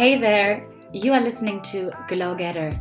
Hey 0.00 0.16
there, 0.18 0.66
you 0.94 1.12
are 1.12 1.20
listening 1.20 1.60
to 1.72 1.92
Glow 2.08 2.34
Getter, 2.34 2.72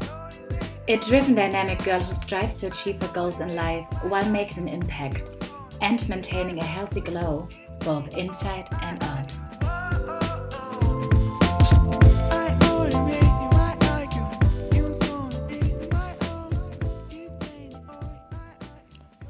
a 0.88 0.96
driven 1.00 1.36
dynamic 1.36 1.84
girl 1.84 2.00
who 2.00 2.16
strives 2.22 2.56
to 2.62 2.68
achieve 2.68 3.02
her 3.02 3.10
goals 3.10 3.42
in 3.42 3.56
life 3.56 3.86
while 4.04 4.24
making 4.30 4.70
an 4.70 4.70
impact 4.70 5.30
and 5.82 6.08
maintaining 6.08 6.60
a 6.60 6.64
healthy 6.64 7.02
glow 7.02 7.50
both 7.80 8.16
inside 8.16 8.70
and 8.82 9.04
out. 9.04 9.34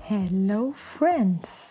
Hello 0.02 0.74
Friends! 0.74 1.69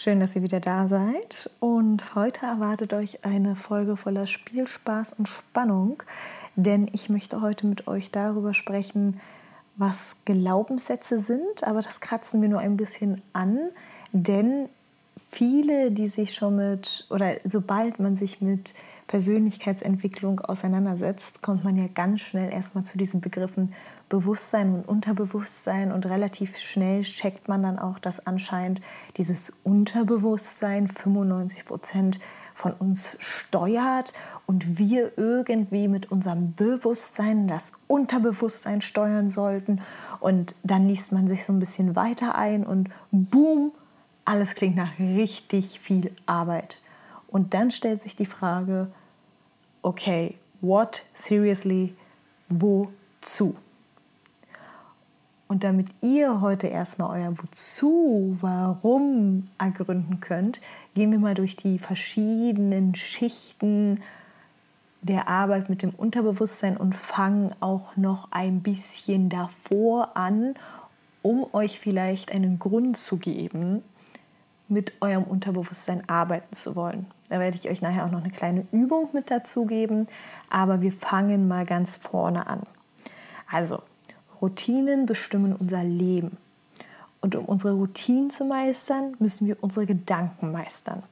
Schön, 0.00 0.20
dass 0.20 0.36
ihr 0.36 0.44
wieder 0.44 0.60
da 0.60 0.86
seid. 0.86 1.50
Und 1.58 2.14
heute 2.14 2.46
erwartet 2.46 2.92
euch 2.92 3.24
eine 3.24 3.56
Folge 3.56 3.96
voller 3.96 4.28
Spielspaß 4.28 5.14
und 5.14 5.26
Spannung, 5.26 6.04
denn 6.54 6.88
ich 6.92 7.08
möchte 7.08 7.40
heute 7.40 7.66
mit 7.66 7.88
euch 7.88 8.12
darüber 8.12 8.54
sprechen, 8.54 9.20
was 9.74 10.14
Glaubenssätze 10.24 11.18
sind, 11.18 11.64
aber 11.64 11.82
das 11.82 11.98
kratzen 11.98 12.40
wir 12.40 12.48
nur 12.48 12.60
ein 12.60 12.76
bisschen 12.76 13.22
an, 13.32 13.58
denn 14.12 14.68
viele, 15.32 15.90
die 15.90 16.06
sich 16.06 16.32
schon 16.32 16.54
mit 16.54 17.04
oder 17.10 17.32
sobald 17.42 17.98
man 17.98 18.14
sich 18.14 18.40
mit 18.40 18.74
Persönlichkeitsentwicklung 19.08 20.40
auseinandersetzt, 20.40 21.42
kommt 21.42 21.64
man 21.64 21.76
ja 21.76 21.88
ganz 21.92 22.20
schnell 22.20 22.52
erstmal 22.52 22.84
zu 22.84 22.96
diesen 22.96 23.20
Begriffen 23.20 23.72
Bewusstsein 24.08 24.74
und 24.74 24.88
Unterbewusstsein 24.88 25.92
und 25.92 26.06
relativ 26.06 26.56
schnell 26.56 27.02
checkt 27.02 27.48
man 27.48 27.62
dann 27.62 27.78
auch, 27.78 27.98
dass 27.98 28.26
anscheinend 28.26 28.80
dieses 29.16 29.52
Unterbewusstsein 29.64 30.88
95 30.88 31.64
Prozent 31.64 32.20
von 32.54 32.72
uns 32.72 33.16
steuert 33.20 34.12
und 34.46 34.78
wir 34.78 35.16
irgendwie 35.16 35.88
mit 35.88 36.10
unserem 36.10 36.54
Bewusstsein 36.54 37.46
das 37.48 37.72
Unterbewusstsein 37.86 38.80
steuern 38.80 39.30
sollten. 39.30 39.80
Und 40.20 40.56
dann 40.64 40.88
liest 40.88 41.12
man 41.12 41.28
sich 41.28 41.44
so 41.44 41.52
ein 41.52 41.60
bisschen 41.60 41.94
weiter 41.96 42.34
ein 42.34 42.66
und 42.66 42.90
boom, 43.10 43.72
alles 44.24 44.54
klingt 44.54 44.76
nach 44.76 44.98
richtig 44.98 45.78
viel 45.78 46.14
Arbeit. 46.26 46.80
Und 47.28 47.54
dann 47.54 47.70
stellt 47.70 48.02
sich 48.02 48.16
die 48.16 48.26
Frage, 48.26 48.90
okay, 49.82 50.36
what 50.60 51.04
seriously, 51.12 51.94
wozu? 52.48 53.56
Und 55.48 55.64
damit 55.64 55.86
ihr 56.02 56.42
heute 56.42 56.66
erstmal 56.66 57.20
euer 57.20 57.38
Wozu, 57.38 58.36
Warum 58.42 59.48
ergründen 59.56 60.20
könnt, 60.20 60.60
gehen 60.94 61.10
wir 61.10 61.18
mal 61.18 61.34
durch 61.34 61.56
die 61.56 61.78
verschiedenen 61.78 62.94
Schichten 62.94 64.02
der 65.00 65.28
Arbeit 65.28 65.70
mit 65.70 65.82
dem 65.82 65.90
Unterbewusstsein 65.90 66.76
und 66.76 66.94
fangen 66.94 67.54
auch 67.60 67.96
noch 67.96 68.30
ein 68.30 68.60
bisschen 68.60 69.30
davor 69.30 70.16
an, 70.16 70.54
um 71.22 71.46
euch 71.54 71.78
vielleicht 71.78 72.30
einen 72.30 72.58
Grund 72.58 72.98
zu 72.98 73.16
geben, 73.16 73.82
mit 74.68 74.92
eurem 75.00 75.24
Unterbewusstsein 75.24 76.08
arbeiten 76.08 76.54
zu 76.54 76.76
wollen. 76.76 77.06
Da 77.28 77.40
werde 77.40 77.56
ich 77.56 77.68
euch 77.68 77.82
nachher 77.82 78.04
auch 78.04 78.10
noch 78.10 78.22
eine 78.22 78.32
kleine 78.32 78.66
Übung 78.72 79.08
mit 79.12 79.30
dazu 79.30 79.66
geben, 79.66 80.06
aber 80.50 80.80
wir 80.80 80.92
fangen 80.92 81.48
mal 81.48 81.66
ganz 81.66 81.96
vorne 81.96 82.46
an. 82.46 82.62
Also, 83.50 83.82
Routinen 84.40 85.06
bestimmen 85.06 85.54
unser 85.56 85.82
Leben. 85.82 86.36
Und 87.20 87.34
um 87.34 87.44
unsere 87.46 87.72
Routinen 87.72 88.30
zu 88.30 88.44
meistern, 88.44 89.16
müssen 89.18 89.46
wir 89.46 89.56
unsere 89.60 89.86
Gedanken 89.86 90.52
meistern. 90.52 91.02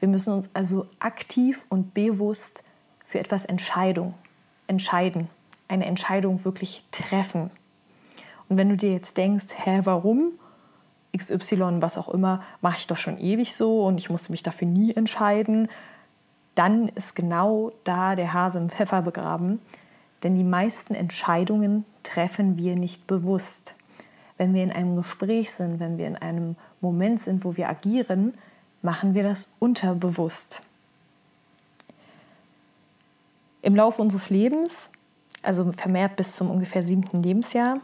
Wir 0.00 0.08
müssen 0.08 0.32
uns 0.32 0.50
also 0.52 0.86
aktiv 0.98 1.64
und 1.68 1.94
bewusst 1.94 2.62
für 3.04 3.20
etwas 3.20 3.44
Entscheidung, 3.44 4.14
entscheiden, 4.66 5.28
eine 5.68 5.86
Entscheidung 5.86 6.44
wirklich 6.44 6.84
treffen. 6.90 7.50
Und 8.48 8.58
wenn 8.58 8.68
du 8.68 8.76
dir 8.76 8.92
jetzt 8.92 9.16
denkst, 9.16 9.46
hä, 9.54 9.80
warum? 9.84 10.32
XY, 11.16 11.80
was 11.80 11.96
auch 11.96 12.08
immer, 12.08 12.42
mache 12.60 12.78
ich 12.78 12.86
doch 12.86 12.96
schon 12.96 13.18
ewig 13.18 13.54
so 13.54 13.86
und 13.86 13.98
ich 13.98 14.10
musste 14.10 14.32
mich 14.32 14.42
dafür 14.42 14.68
nie 14.68 14.94
entscheiden, 14.94 15.68
dann 16.54 16.88
ist 16.88 17.14
genau 17.14 17.72
da 17.84 18.14
der 18.16 18.32
Hase 18.32 18.58
im 18.58 18.70
Pfeffer 18.70 19.02
begraben. 19.02 19.60
Denn 20.22 20.34
die 20.34 20.44
meisten 20.44 20.94
Entscheidungen 20.94 21.84
treffen 22.02 22.56
wir 22.56 22.76
nicht 22.76 23.06
bewusst. 23.06 23.74
Wenn 24.38 24.54
wir 24.54 24.62
in 24.62 24.72
einem 24.72 24.96
Gespräch 24.96 25.52
sind, 25.52 25.80
wenn 25.80 25.98
wir 25.98 26.06
in 26.06 26.16
einem 26.16 26.56
Moment 26.80 27.20
sind, 27.20 27.44
wo 27.44 27.56
wir 27.56 27.68
agieren, 27.68 28.34
machen 28.82 29.14
wir 29.14 29.22
das 29.22 29.48
unterbewusst. 29.58 30.62
Im 33.62 33.76
Laufe 33.76 34.02
unseres 34.02 34.30
Lebens, 34.30 34.90
also 35.42 35.70
vermehrt 35.72 36.16
bis 36.16 36.36
zum 36.36 36.50
ungefähr 36.50 36.82
siebten 36.82 37.22
Lebensjahr, 37.22 37.80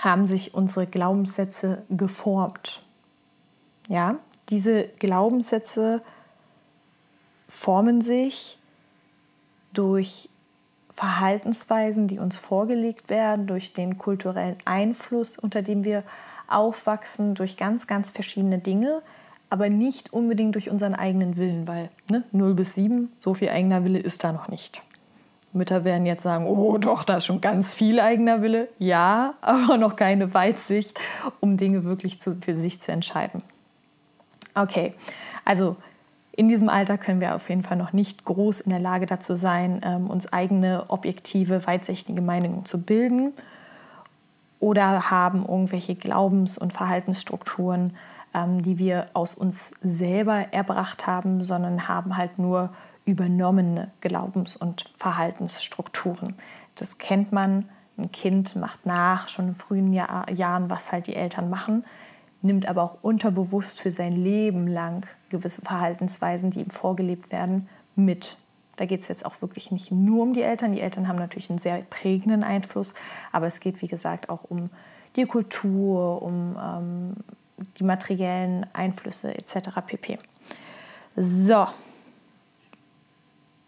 haben 0.00 0.26
sich 0.26 0.54
unsere 0.54 0.86
Glaubenssätze 0.86 1.82
geformt. 1.90 2.82
Ja, 3.88 4.16
diese 4.50 4.84
Glaubenssätze 4.98 6.02
formen 7.48 8.00
sich 8.00 8.58
durch 9.72 10.28
Verhaltensweisen, 10.90 12.06
die 12.06 12.18
uns 12.18 12.36
vorgelegt 12.36 13.10
werden, 13.10 13.46
durch 13.46 13.72
den 13.72 13.98
kulturellen 13.98 14.56
Einfluss, 14.64 15.38
unter 15.38 15.62
dem 15.62 15.84
wir 15.84 16.04
aufwachsen, 16.46 17.34
durch 17.34 17.56
ganz, 17.56 17.86
ganz 17.86 18.10
verschiedene 18.10 18.58
Dinge, 18.58 19.02
aber 19.50 19.68
nicht 19.68 20.12
unbedingt 20.12 20.54
durch 20.54 20.70
unseren 20.70 20.94
eigenen 20.94 21.36
Willen, 21.36 21.66
weil 21.66 21.90
ne, 22.10 22.22
0 22.32 22.54
bis 22.54 22.74
7, 22.74 23.12
so 23.20 23.34
viel 23.34 23.48
eigener 23.48 23.84
Wille 23.84 23.98
ist 23.98 24.22
da 24.22 24.32
noch 24.32 24.48
nicht. 24.48 24.82
Mütter 25.54 25.84
werden 25.84 26.04
jetzt 26.04 26.22
sagen, 26.22 26.46
oh 26.46 26.78
doch, 26.78 27.04
da 27.04 27.18
ist 27.18 27.26
schon 27.26 27.40
ganz 27.40 27.74
viel 27.74 28.00
eigener 28.00 28.42
Wille. 28.42 28.68
Ja, 28.78 29.34
aber 29.40 29.78
noch 29.78 29.96
keine 29.96 30.34
Weitsicht, 30.34 30.98
um 31.40 31.56
Dinge 31.56 31.84
wirklich 31.84 32.20
zu, 32.20 32.36
für 32.40 32.54
sich 32.54 32.80
zu 32.80 32.92
entscheiden. 32.92 33.42
Okay, 34.54 34.94
also 35.44 35.76
in 36.32 36.48
diesem 36.48 36.68
Alter 36.68 36.98
können 36.98 37.20
wir 37.20 37.34
auf 37.34 37.48
jeden 37.48 37.62
Fall 37.62 37.76
noch 37.76 37.92
nicht 37.92 38.24
groß 38.24 38.60
in 38.60 38.70
der 38.70 38.80
Lage 38.80 39.06
dazu 39.06 39.34
sein, 39.34 39.80
ähm, 39.84 40.10
uns 40.10 40.32
eigene 40.32 40.84
objektive, 40.88 41.66
weitsichtige 41.66 42.20
Meinungen 42.20 42.64
zu 42.64 42.80
bilden 42.82 43.32
oder 44.58 45.10
haben 45.10 45.44
irgendwelche 45.46 45.94
Glaubens- 45.94 46.58
und 46.58 46.72
Verhaltensstrukturen, 46.72 47.96
ähm, 48.32 48.62
die 48.62 48.78
wir 48.78 49.08
aus 49.12 49.34
uns 49.34 49.72
selber 49.82 50.52
erbracht 50.52 51.06
haben, 51.06 51.42
sondern 51.42 51.86
haben 51.86 52.16
halt 52.16 52.38
nur 52.38 52.70
übernommene 53.04 53.90
Glaubens- 54.00 54.56
und 54.56 54.92
Verhaltensstrukturen. 54.96 56.34
Das 56.74 56.98
kennt 56.98 57.32
man. 57.32 57.68
Ein 57.96 58.10
Kind 58.10 58.56
macht 58.56 58.86
nach, 58.86 59.28
schon 59.28 59.48
in 59.48 59.54
frühen 59.54 59.92
Jahr 59.92 60.28
Jahren, 60.30 60.68
was 60.68 60.90
halt 60.90 61.06
die 61.06 61.14
Eltern 61.14 61.48
machen 61.48 61.84
nimmt 62.44 62.68
aber 62.68 62.82
auch 62.82 62.98
unterbewusst 63.02 63.80
für 63.80 63.90
sein 63.90 64.12
Leben 64.12 64.68
lang 64.68 65.06
gewisse 65.30 65.62
Verhaltensweisen, 65.62 66.50
die 66.50 66.60
ihm 66.60 66.70
vorgelebt 66.70 67.32
werden, 67.32 67.68
mit. 67.96 68.36
Da 68.76 68.84
geht 68.84 69.00
es 69.00 69.08
jetzt 69.08 69.24
auch 69.24 69.40
wirklich 69.40 69.70
nicht 69.70 69.90
nur 69.90 70.22
um 70.22 70.34
die 70.34 70.42
Eltern. 70.42 70.72
Die 70.72 70.80
Eltern 70.80 71.08
haben 71.08 71.18
natürlich 71.18 71.48
einen 71.48 71.58
sehr 71.58 71.78
prägenden 71.78 72.44
Einfluss, 72.44 72.92
aber 73.32 73.46
es 73.46 73.60
geht, 73.60 73.80
wie 73.80 73.88
gesagt, 73.88 74.28
auch 74.28 74.44
um 74.44 74.68
die 75.16 75.24
Kultur, 75.24 76.20
um 76.22 76.56
ähm, 76.60 77.14
die 77.78 77.84
materiellen 77.84 78.66
Einflüsse 78.72 79.34
etc. 79.34 79.70
pp. 79.86 80.18
So, 81.16 81.66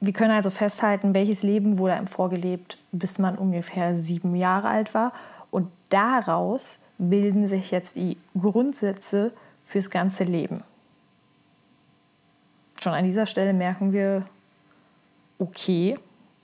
wir 0.01 0.13
können 0.13 0.33
also 0.33 0.51
festhalten, 0.51 1.15
welches 1.15 1.43
Leben 1.43 1.79
wurde 1.79 1.95
einem 1.95 2.07
vorgelebt, 2.07 2.79
bis 2.93 3.19
man 3.19 3.37
ungefähr 3.37 3.95
sieben 3.95 4.37
Jahre 4.37 4.69
alt 4.69 4.95
war. 4.95 5.13
Und 5.51 5.71
daraus 5.89 6.81
bilden 6.99 7.47
sich 7.47 7.71
jetzt 7.71 7.97
die 7.97 8.19
Grundsätze 8.39 9.33
fürs 9.65 9.91
ganze 9.91 10.25
Leben. 10.25 10.63
Schon 12.81 12.93
an 12.93 13.05
dieser 13.05 13.27
Stelle 13.27 13.53
merken 13.53 13.93
wir, 13.93 14.27
okay, 15.39 15.99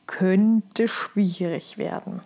könnte 0.06 0.88
schwierig 0.88 1.78
werden. 1.78 2.20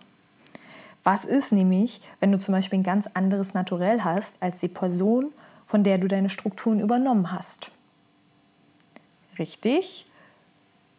Was 1.03 1.23
ist 1.23 1.51
nämlich, 1.51 2.01
wenn 2.19 2.31
du 2.31 2.39
zum 2.39 2.53
Beispiel 2.53 2.79
ein 2.79 2.83
ganz 2.83 3.07
anderes 3.13 3.53
Naturell 3.53 4.01
hast 4.01 4.35
als 4.41 4.57
die 4.57 4.67
Person, 4.67 5.31
von 5.65 5.83
der 5.83 5.97
du 5.97 6.07
deine 6.07 6.29
Strukturen 6.29 6.79
übernommen 6.79 7.31
hast? 7.31 7.71
Richtig? 9.37 10.06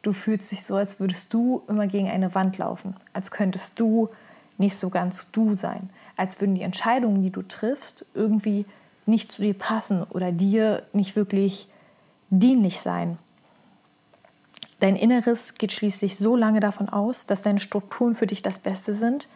Du 0.02 0.12
fühlst 0.12 0.52
dich 0.52 0.64
so, 0.64 0.76
als 0.76 1.00
würdest 1.00 1.34
du 1.34 1.62
immer 1.68 1.86
gegen 1.86 2.08
eine 2.08 2.34
Wand 2.34 2.58
laufen, 2.58 2.96
als 3.12 3.30
könntest 3.30 3.80
du 3.80 4.08
nicht 4.56 4.78
so 4.78 4.90
ganz 4.90 5.30
du 5.30 5.54
sein, 5.54 5.90
als 6.16 6.40
würden 6.40 6.54
die 6.54 6.62
Entscheidungen, 6.62 7.22
die 7.22 7.30
du 7.30 7.42
triffst, 7.42 8.04
irgendwie 8.14 8.66
nicht 9.06 9.32
zu 9.32 9.42
dir 9.42 9.54
passen 9.54 10.02
oder 10.04 10.32
dir 10.32 10.82
nicht 10.92 11.16
wirklich 11.16 11.68
dienlich 12.30 12.80
sein. 12.80 13.18
Dein 14.80 14.94
Inneres 14.96 15.54
geht 15.54 15.72
schließlich 15.72 16.18
so 16.18 16.36
lange 16.36 16.60
davon 16.60 16.88
aus, 16.88 17.26
dass 17.26 17.42
deine 17.42 17.58
Strukturen 17.58 18.14
für 18.14 18.26
dich 18.26 18.42
das 18.42 18.60
Beste 18.60 18.94
sind, 18.94 19.28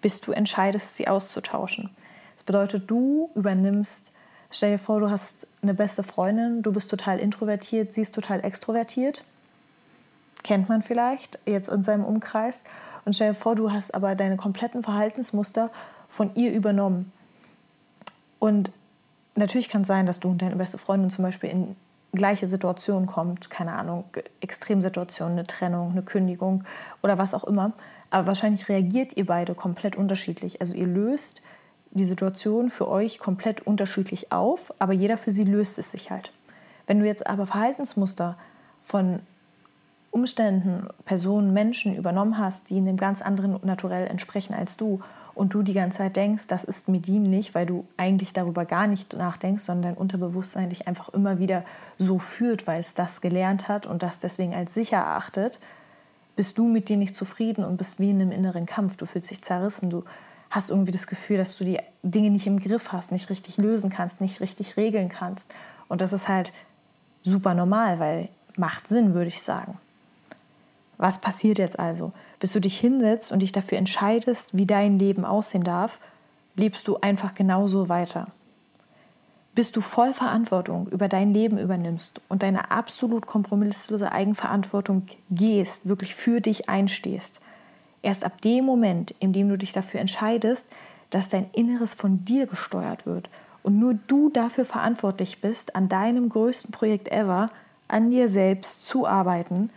bis 0.00 0.20
du 0.20 0.32
entscheidest, 0.32 0.96
sie 0.96 1.06
auszutauschen. 1.06 1.90
Das 2.34 2.42
bedeutet, 2.42 2.90
du 2.90 3.30
übernimmst, 3.36 4.10
stell 4.50 4.72
dir 4.72 4.78
vor, 4.78 4.98
du 4.98 5.10
hast 5.10 5.46
eine 5.62 5.74
beste 5.74 6.02
Freundin, 6.02 6.62
du 6.62 6.72
bist 6.72 6.90
total 6.90 7.20
introvertiert, 7.20 7.94
sie 7.94 8.02
ist 8.02 8.14
total 8.14 8.44
extrovertiert. 8.44 9.24
Kennt 10.42 10.68
man 10.68 10.82
vielleicht 10.82 11.38
jetzt 11.46 11.68
in 11.68 11.84
seinem 11.84 12.04
Umkreis. 12.04 12.62
Und 13.04 13.14
stell 13.14 13.30
dir 13.32 13.34
vor, 13.34 13.54
du 13.54 13.72
hast 13.72 13.94
aber 13.94 14.14
deine 14.14 14.36
kompletten 14.36 14.82
Verhaltensmuster 14.82 15.70
von 16.08 16.34
ihr 16.34 16.52
übernommen. 16.52 17.12
Und 18.38 18.70
natürlich 19.34 19.68
kann 19.68 19.82
es 19.82 19.88
sein, 19.88 20.06
dass 20.06 20.20
du 20.20 20.30
und 20.30 20.42
deine 20.42 20.56
beste 20.56 20.78
Freundin 20.78 21.10
zum 21.10 21.24
Beispiel 21.24 21.50
in 21.50 21.76
gleiche 22.12 22.46
Situationen 22.46 23.06
kommt, 23.06 23.50
keine 23.50 23.72
Ahnung, 23.72 24.04
Extremsituation, 24.40 25.32
eine 25.32 25.44
Trennung, 25.44 25.92
eine 25.92 26.02
Kündigung 26.02 26.64
oder 27.02 27.18
was 27.18 27.34
auch 27.34 27.44
immer. 27.44 27.72
Aber 28.10 28.26
wahrscheinlich 28.26 28.68
reagiert 28.68 29.16
ihr 29.16 29.26
beide 29.26 29.54
komplett 29.54 29.96
unterschiedlich. 29.96 30.60
Also 30.60 30.74
ihr 30.74 30.86
löst 30.86 31.40
die 31.92 32.04
Situation 32.04 32.68
für 32.70 32.88
euch 32.88 33.18
komplett 33.18 33.66
unterschiedlich 33.66 34.32
auf, 34.32 34.72
aber 34.78 34.92
jeder 34.92 35.16
für 35.16 35.32
sie 35.32 35.44
löst 35.44 35.78
es 35.78 35.90
sich 35.90 36.10
halt. 36.10 36.32
Wenn 36.86 37.00
du 37.00 37.06
jetzt 37.06 37.26
aber 37.26 37.46
Verhaltensmuster 37.46 38.36
von 38.82 39.20
Umständen, 40.12 40.88
Personen, 41.06 41.54
Menschen 41.54 41.96
übernommen 41.96 42.36
hast, 42.36 42.68
die 42.68 42.76
einem 42.76 42.98
ganz 42.98 43.22
anderen 43.22 43.58
Naturell 43.64 44.06
entsprechen 44.06 44.54
als 44.54 44.76
du 44.76 45.00
und 45.34 45.54
du 45.54 45.62
die 45.62 45.72
ganze 45.72 45.98
Zeit 45.98 46.16
denkst, 46.16 46.46
das 46.48 46.64
ist 46.64 46.86
mir 46.86 47.00
dienlich, 47.00 47.54
weil 47.54 47.64
du 47.64 47.86
eigentlich 47.96 48.34
darüber 48.34 48.66
gar 48.66 48.86
nicht 48.86 49.14
nachdenkst, 49.14 49.64
sondern 49.64 49.94
dein 49.94 50.00
Unterbewusstsein 50.00 50.68
dich 50.68 50.86
einfach 50.86 51.08
immer 51.08 51.38
wieder 51.38 51.64
so 51.98 52.18
führt, 52.18 52.66
weil 52.66 52.80
es 52.80 52.94
das 52.94 53.22
gelernt 53.22 53.68
hat 53.68 53.86
und 53.86 54.02
das 54.02 54.18
deswegen 54.18 54.54
als 54.54 54.74
sicher 54.74 54.98
erachtet, 54.98 55.58
bist 56.36 56.58
du 56.58 56.66
mit 56.66 56.90
dir 56.90 56.98
nicht 56.98 57.16
zufrieden 57.16 57.64
und 57.64 57.78
bist 57.78 57.98
wie 57.98 58.10
in 58.10 58.20
einem 58.20 58.32
inneren 58.32 58.66
Kampf. 58.66 58.96
Du 58.96 59.06
fühlst 59.06 59.30
dich 59.30 59.42
zerrissen, 59.42 59.88
du 59.88 60.04
hast 60.50 60.68
irgendwie 60.68 60.92
das 60.92 61.06
Gefühl, 61.06 61.38
dass 61.38 61.56
du 61.56 61.64
die 61.64 61.78
Dinge 62.02 62.30
nicht 62.30 62.46
im 62.46 62.60
Griff 62.60 62.92
hast, 62.92 63.12
nicht 63.12 63.30
richtig 63.30 63.56
lösen 63.56 63.88
kannst, 63.88 64.20
nicht 64.20 64.42
richtig 64.42 64.76
regeln 64.76 65.08
kannst. 65.08 65.50
Und 65.88 66.02
das 66.02 66.12
ist 66.12 66.28
halt 66.28 66.52
super 67.22 67.54
normal, 67.54 67.98
weil 67.98 68.28
macht 68.56 68.88
Sinn, 68.88 69.14
würde 69.14 69.28
ich 69.28 69.40
sagen. 69.40 69.78
Was 71.02 71.18
passiert 71.18 71.58
jetzt 71.58 71.80
also? 71.80 72.12
Bis 72.38 72.52
du 72.52 72.60
dich 72.60 72.78
hinsetzt 72.78 73.32
und 73.32 73.40
dich 73.40 73.50
dafür 73.50 73.76
entscheidest, 73.76 74.56
wie 74.56 74.66
dein 74.66 75.00
Leben 75.00 75.24
aussehen 75.24 75.64
darf, 75.64 75.98
lebst 76.54 76.86
du 76.86 76.98
einfach 76.98 77.34
genauso 77.34 77.88
weiter. 77.88 78.28
Bis 79.52 79.72
du 79.72 79.80
voll 79.80 80.14
Verantwortung 80.14 80.86
über 80.86 81.08
dein 81.08 81.34
Leben 81.34 81.58
übernimmst 81.58 82.20
und 82.28 82.44
deine 82.44 82.70
absolut 82.70 83.26
kompromisslose 83.26 84.12
Eigenverantwortung 84.12 85.06
gehst, 85.28 85.88
wirklich 85.88 86.14
für 86.14 86.40
dich 86.40 86.68
einstehst, 86.68 87.40
erst 88.02 88.22
ab 88.22 88.40
dem 88.40 88.64
Moment, 88.64 89.12
in 89.18 89.32
dem 89.32 89.48
du 89.48 89.58
dich 89.58 89.72
dafür 89.72 89.98
entscheidest, 89.98 90.68
dass 91.10 91.28
dein 91.28 91.50
Inneres 91.50 91.94
von 91.94 92.24
dir 92.24 92.46
gesteuert 92.46 93.06
wird 93.06 93.28
und 93.64 93.76
nur 93.76 93.94
du 94.06 94.30
dafür 94.30 94.64
verantwortlich 94.64 95.40
bist, 95.40 95.74
an 95.74 95.88
deinem 95.88 96.28
größten 96.28 96.70
Projekt 96.70 97.08
ever, 97.10 97.50
an 97.88 98.12
dir 98.12 98.28
selbst 98.28 98.86
zu 98.86 99.04
arbeiten, 99.04 99.70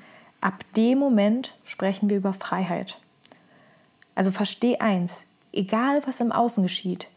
Ab 0.46 0.64
dem 0.78 1.00
Moment 1.00 1.56
sprechen 1.64 2.08
wir 2.08 2.18
über 2.18 2.32
Freiheit. 2.32 3.00
Also 4.14 4.30
versteh 4.30 4.78
eins, 4.78 5.26
egal 5.52 6.06
was 6.06 6.20
im 6.20 6.32
Außen 6.32 6.62
geschieht, 6.62 7.08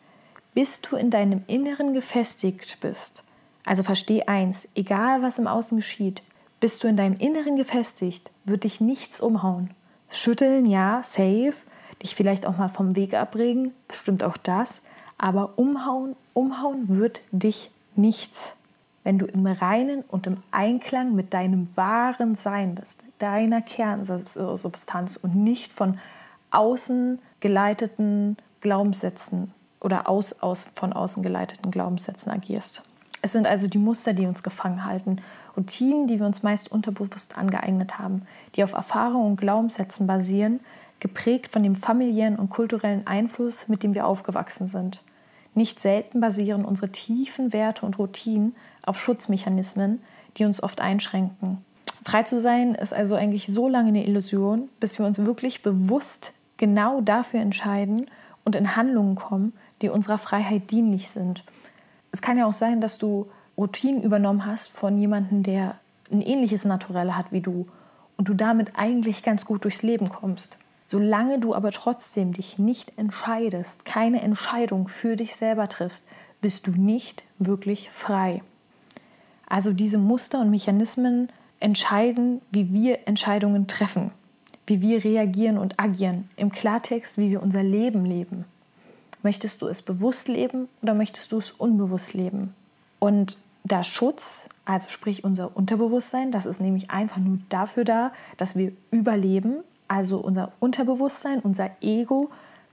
bis 0.55 0.81
du 0.81 0.97
in 0.97 1.11
deinem 1.11 1.45
Inneren 1.47 1.93
gefestigt 1.93 2.79
bist. 2.81 3.23
Also 3.67 3.83
versteh 3.83 4.23
eins, 4.23 4.67
egal 4.75 5.21
was 5.21 5.39
im 5.39 5.47
Außen 5.47 5.77
geschieht, 5.77 6.23
bist 6.59 6.83
du 6.83 6.89
in 6.89 6.97
deinem 6.97 7.17
Inneren 7.17 7.57
gefestigt, 7.57 8.31
wird 8.47 8.65
dich 8.65 8.81
nichts 8.81 9.21
umhauen. 9.21 9.75
Schütteln, 10.11 10.65
ja, 10.65 11.03
safe, 11.03 11.67
dich 12.03 12.15
vielleicht 12.15 12.47
auch 12.47 12.57
mal 12.57 12.71
vom 12.71 12.97
Weg 12.97 13.13
abbringen, 13.13 13.75
bestimmt 13.89 14.25
auch 14.25 14.39
das, 14.39 14.81
aber 15.19 15.59
umhauen, 15.59 16.17
umhauen 16.33 16.89
wird 16.89 17.21
dich 17.31 17.71
nichts 17.95 18.55
wenn 19.08 19.19
du 19.19 19.25
im 19.25 19.46
Reinen 19.46 20.02
und 20.02 20.26
im 20.26 20.37
Einklang 20.50 21.14
mit 21.14 21.32
deinem 21.32 21.75
wahren 21.78 22.34
Sein 22.34 22.75
bist, 22.75 23.02
deiner 23.19 23.62
Kernsubstanz 23.62 25.16
und 25.16 25.34
nicht 25.34 25.72
von 25.72 25.99
außen 26.50 27.19
geleiteten 27.40 28.37
Glaubenssätzen 28.60 29.55
oder 29.81 30.10
aus, 30.10 30.43
aus, 30.43 30.66
von 30.75 30.93
außen 30.93 31.22
geleiteten 31.22 31.70
Glaubenssätzen 31.70 32.31
agierst. 32.31 32.82
Es 33.22 33.32
sind 33.32 33.46
also 33.46 33.66
die 33.66 33.78
Muster, 33.78 34.12
die 34.12 34.26
uns 34.26 34.43
gefangen 34.43 34.84
halten, 34.84 35.22
Routinen, 35.56 36.06
die 36.06 36.19
wir 36.19 36.26
uns 36.26 36.43
meist 36.43 36.70
unterbewusst 36.70 37.38
angeeignet 37.38 37.99
haben, 37.99 38.26
die 38.56 38.62
auf 38.62 38.75
Erfahrungen 38.75 39.28
und 39.28 39.40
Glaubenssätzen 39.40 40.06
basieren, 40.06 40.60
geprägt 41.00 41.50
von 41.50 41.62
dem 41.62 41.76
familiären 41.76 42.37
und 42.37 42.50
kulturellen 42.50 43.06
Einfluss, 43.06 43.69
mit 43.69 43.82
dem 43.82 43.94
wir 43.94 44.06
aufgewachsen 44.06 44.69
sind. 44.69 45.00
Nicht 45.58 45.81
selten 45.81 46.20
basieren 46.20 46.64
unsere 46.64 46.90
tiefen 46.90 47.52
Werte 47.52 47.84
und 47.84 47.99
Routinen 47.99 48.55
auf 48.87 49.00
Schutzmechanismen, 49.00 50.00
die 50.37 50.44
uns 50.44 50.62
oft 50.62 50.81
einschränken. 50.81 51.64
Frei 52.05 52.22
zu 52.22 52.38
sein 52.38 52.76
ist 52.76 52.94
also 52.94 53.16
eigentlich 53.16 53.49
so 53.49 53.69
lange 53.69 53.88
eine 53.88 54.06
Illusion, 54.06 54.69
bis 54.78 55.00
wir 55.00 55.06
uns 55.06 55.19
wirklich 55.19 55.60
bewusst 55.62 56.32
genau 56.58 57.00
dafür 57.00 57.40
entscheiden 57.40 58.06
und 58.44 58.55
in 58.55 58.76
Handlungen 58.76 59.16
kommen, 59.16 59.52
die 59.82 59.88
unserer 59.88 60.19
Freiheit 60.19 60.70
dienlich 60.70 61.10
sind. 61.10 61.43
Es 62.12 62.22
kann 62.22 62.38
ja 62.38 62.46
auch 62.46 62.52
sein, 62.52 62.81
dass 62.81 62.96
du 62.96 63.26
Routinen 63.56 64.05
übernommen 64.05 64.46
hast 64.46 64.69
von 64.69 64.96
jemandem, 64.96 65.43
der 65.43 65.75
ein 66.12 66.22
ähnliches 66.22 66.66
Naturell 66.66 67.14
hat 67.14 67.32
wie 67.32 67.40
du 67.40 67.66
und 68.16 68.28
du 68.28 68.34
damit 68.34 68.76
eigentlich 68.76 69.25
ganz 69.25 69.44
gut 69.44 69.64
durchs 69.64 69.82
Leben 69.82 70.08
kommst. 70.08 70.56
Solange 70.90 71.38
du 71.38 71.55
aber 71.55 71.70
trotzdem 71.70 72.32
dich 72.32 72.58
nicht 72.58 72.93
entscheidest, 72.96 73.85
keine 73.85 74.23
Entscheidung 74.23 74.88
für 74.88 75.17
dich 75.17 75.37
selber 75.37 75.69
triffst, 75.69 76.02
bist 76.40 76.67
du 76.67 76.70
nicht 76.70 77.23
wirklich 77.38 77.90
frei. 77.90 78.43
Also 79.46 79.75
diese 79.75 79.99
Muster 79.99 80.40
und 80.40 80.50
Mechanismen 80.50 81.29
entscheiden, 81.61 82.40
wie 82.50 82.73
wir 82.73 83.06
Entscheidungen 83.06 83.67
treffen, 83.67 84.12
wie 84.67 84.81
wir 84.81 85.05
reagieren 85.05 85.58
und 85.58 85.79
agieren. 85.79 86.31
Im 86.37 86.50
Klartext, 86.50 87.19
wie 87.19 87.31
wir 87.31 87.43
unser 87.43 87.62
Leben 87.62 88.06
leben. 88.06 88.46
Möchtest 89.23 89.61
du 89.61 89.67
es 89.67 89.82
bewusst 89.82 90.29
leben 90.29 90.69
oder 90.81 90.94
möchtest 90.94 91.32
du 91.32 91.38
es 91.38 91.50
unbewusst 91.50 92.14
leben? 92.14 92.55
Und 92.99 93.37
der 93.64 93.84
Schutz, 93.84 94.49
also 94.64 94.88
sprich 94.88 95.25
unser 95.25 95.55
Unterbewusstsein, 95.55 96.31
das 96.31 96.46
ist 96.46 96.61
nämlich 96.61 96.91
einfach 96.91 97.19
nur 97.19 97.38
dafür 97.50 97.84
da, 97.84 98.12
dass 98.38 98.56
wir 98.56 98.73
überleben, 98.91 99.56
also 99.88 100.19
unser 100.19 100.52
Unterbewusstsein, 100.61 101.40
unser 101.40 101.70
Ego 101.81 102.31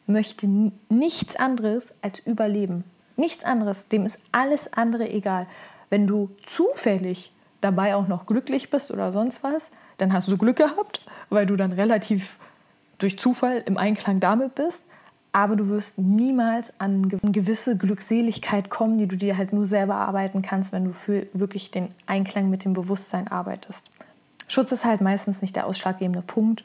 möchte 0.08 0.48
nichts 0.90 1.36
anderes 1.36 1.94
als 2.02 2.20
überleben. 2.20 2.84
Nichts 3.18 3.44
anderes, 3.44 3.88
dem 3.88 4.06
ist 4.06 4.20
alles 4.32 4.72
andere 4.74 5.10
egal. 5.10 5.48
Wenn 5.90 6.06
du 6.06 6.30
zufällig 6.46 7.32
dabei 7.62 7.96
auch 7.96 8.08
noch 8.08 8.26
glücklich 8.26 8.70
bist 8.70 8.92
oder 8.92 9.12
sonst 9.12 9.44
was, 9.44 9.72
dann 9.98 10.14
hast 10.14 10.28
du 10.28 10.38
Glück 10.38 10.58
gehabt, 10.58 11.06
weil 11.30 11.46
du 11.46 11.56
dann 11.56 11.72
relativ 11.72 12.38
durch 12.98 13.18
Zufall 13.18 13.64
im 13.66 13.78
Einklang 13.78 14.20
damit 14.20 14.56
bist. 14.56 14.84
Aber 15.32 15.56
du 15.56 15.68
wirst 15.68 15.98
niemals 15.98 16.74
an 16.80 17.12
eine 17.12 17.32
gewisse 17.32 17.76
Glückseligkeit 17.76 18.70
kommen, 18.70 18.98
die 18.98 19.08
du 19.08 19.18
dir 19.18 19.38
halt 19.38 19.52
nur 19.52 19.66
selber 19.66 19.96
arbeiten 19.96 20.42
kannst, 20.42 20.72
wenn 20.72 20.86
du 20.86 20.94
für 20.94 21.28
wirklich 21.34 21.72
den 21.72 21.90
Einklang 22.06 22.50
mit 22.50 22.64
dem 22.64 22.74
Bewusstsein 22.74 23.28
arbeitest. 23.28 23.86
Schutz 24.48 24.72
ist 24.72 24.86
halt 24.86 25.02
meistens 25.02 25.42
nicht 25.42 25.56
der 25.56 25.68
ausschlaggebende 25.68 26.22
Punkt, 26.22 26.64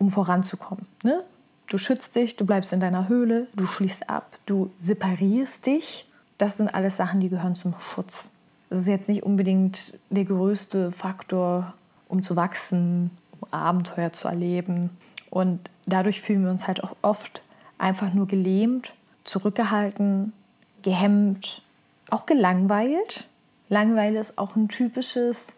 um 0.00 0.10
voranzukommen. 0.10 0.86
Ne? 1.04 1.22
Du 1.68 1.78
schützt 1.78 2.16
dich, 2.16 2.34
du 2.34 2.44
bleibst 2.44 2.72
in 2.72 2.80
deiner 2.80 3.08
Höhle, 3.08 3.46
du 3.54 3.66
schließt 3.66 4.10
ab, 4.10 4.38
du 4.46 4.72
separierst 4.80 5.66
dich. 5.66 6.06
Das 6.36 6.56
sind 6.56 6.74
alles 6.74 6.96
Sachen, 6.96 7.20
die 7.20 7.28
gehören 7.28 7.54
zum 7.54 7.74
Schutz. 7.78 8.28
Das 8.70 8.80
ist 8.80 8.88
jetzt 8.88 9.08
nicht 9.08 9.22
unbedingt 9.22 9.98
der 10.08 10.24
größte 10.24 10.90
Faktor, 10.90 11.74
um 12.08 12.22
zu 12.22 12.34
wachsen, 12.34 13.10
um 13.40 13.52
Abenteuer 13.52 14.12
zu 14.12 14.26
erleben. 14.26 14.90
Und 15.28 15.70
dadurch 15.86 16.20
fühlen 16.20 16.42
wir 16.42 16.50
uns 16.50 16.66
halt 16.66 16.82
auch 16.82 16.96
oft 17.02 17.42
einfach 17.78 18.12
nur 18.14 18.26
gelähmt, 18.26 18.92
zurückgehalten, 19.24 20.32
gehemmt, 20.82 21.62
auch 22.08 22.26
gelangweilt. 22.26 23.28
Langeweile 23.68 24.18
ist 24.18 24.38
auch 24.38 24.56
ein 24.56 24.68
typisches 24.68 25.48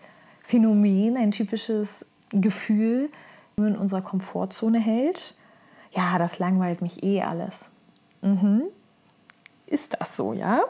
Phänomen, 0.43 1.17
ein 1.17 1.31
typisches 1.31 2.05
Gefühl, 2.31 3.09
nur 3.56 3.68
in 3.68 3.76
unserer 3.76 4.02
Komfortzone 4.02 4.78
hält, 4.78 5.35
ja, 5.90 6.18
das 6.18 6.38
langweilt 6.38 6.80
mich 6.80 7.02
eh 7.02 7.23
alles. 7.23 7.66
Mhm. 8.23 8.64
Ist 9.66 9.97
das 9.99 10.16
so, 10.16 10.32
ja? 10.32 10.62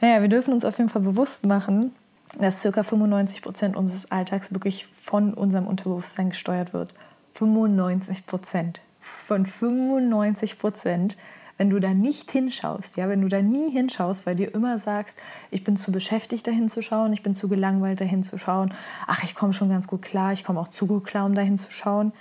Naja, 0.00 0.20
wir 0.20 0.28
dürfen 0.28 0.52
uns 0.52 0.64
auf 0.64 0.78
jeden 0.78 0.90
Fall 0.90 1.02
bewusst 1.02 1.46
machen, 1.46 1.94
dass 2.38 2.62
ca. 2.62 2.82
95 2.82 3.42
Prozent 3.42 3.76
unseres 3.76 4.10
Alltags 4.10 4.52
wirklich 4.52 4.86
von 4.86 5.34
unserem 5.34 5.66
Unterbewusstsein 5.66 6.30
gesteuert 6.30 6.72
wird. 6.72 6.92
95 7.34 8.26
Prozent. 8.26 8.80
Von 9.00 9.46
95 9.46 10.58
Prozent 10.58 11.16
wenn 11.58 11.70
du 11.70 11.80
da 11.80 11.94
nicht 11.94 12.30
hinschaust, 12.30 12.96
ja, 12.96 13.08
wenn 13.08 13.22
du 13.22 13.28
da 13.28 13.40
nie 13.40 13.70
hinschaust, 13.70 14.26
weil 14.26 14.36
dir 14.36 14.54
immer 14.54 14.78
sagst, 14.78 15.18
ich 15.50 15.64
bin 15.64 15.76
zu 15.76 15.90
beschäftigt, 15.90 16.46
da 16.46 16.50
hinzuschauen, 16.50 17.12
ich 17.12 17.22
bin 17.22 17.34
zu 17.34 17.48
gelangweilt, 17.48 18.00
da 18.00 18.04
hinzuschauen, 18.04 18.74
ach, 19.06 19.24
ich 19.24 19.34
komme 19.34 19.52
schon 19.52 19.70
ganz 19.70 19.86
gut 19.86 20.02
klar, 20.02 20.32
ich 20.32 20.44
komme 20.44 20.60
auch 20.60 20.68
zu 20.68 20.86
gut 20.86 21.04
klar, 21.04 21.24
um 21.24 21.34
da 21.34 21.42
hinzuschauen, 21.42 22.12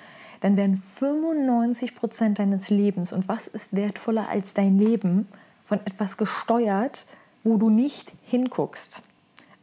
dann 0.41 0.57
werden 0.57 0.77
95 0.77 1.95
Prozent 1.95 2.39
deines 2.39 2.69
Lebens, 2.69 3.11
und 3.11 3.27
was 3.27 3.47
ist 3.47 3.75
wertvoller 3.75 4.29
als 4.29 4.53
dein 4.53 4.77
Leben, 4.77 5.27
von 5.65 5.79
etwas 5.85 6.17
gesteuert, 6.17 7.05
wo 7.43 7.57
du 7.57 7.69
nicht 7.69 8.11
hinguckst. 8.23 9.01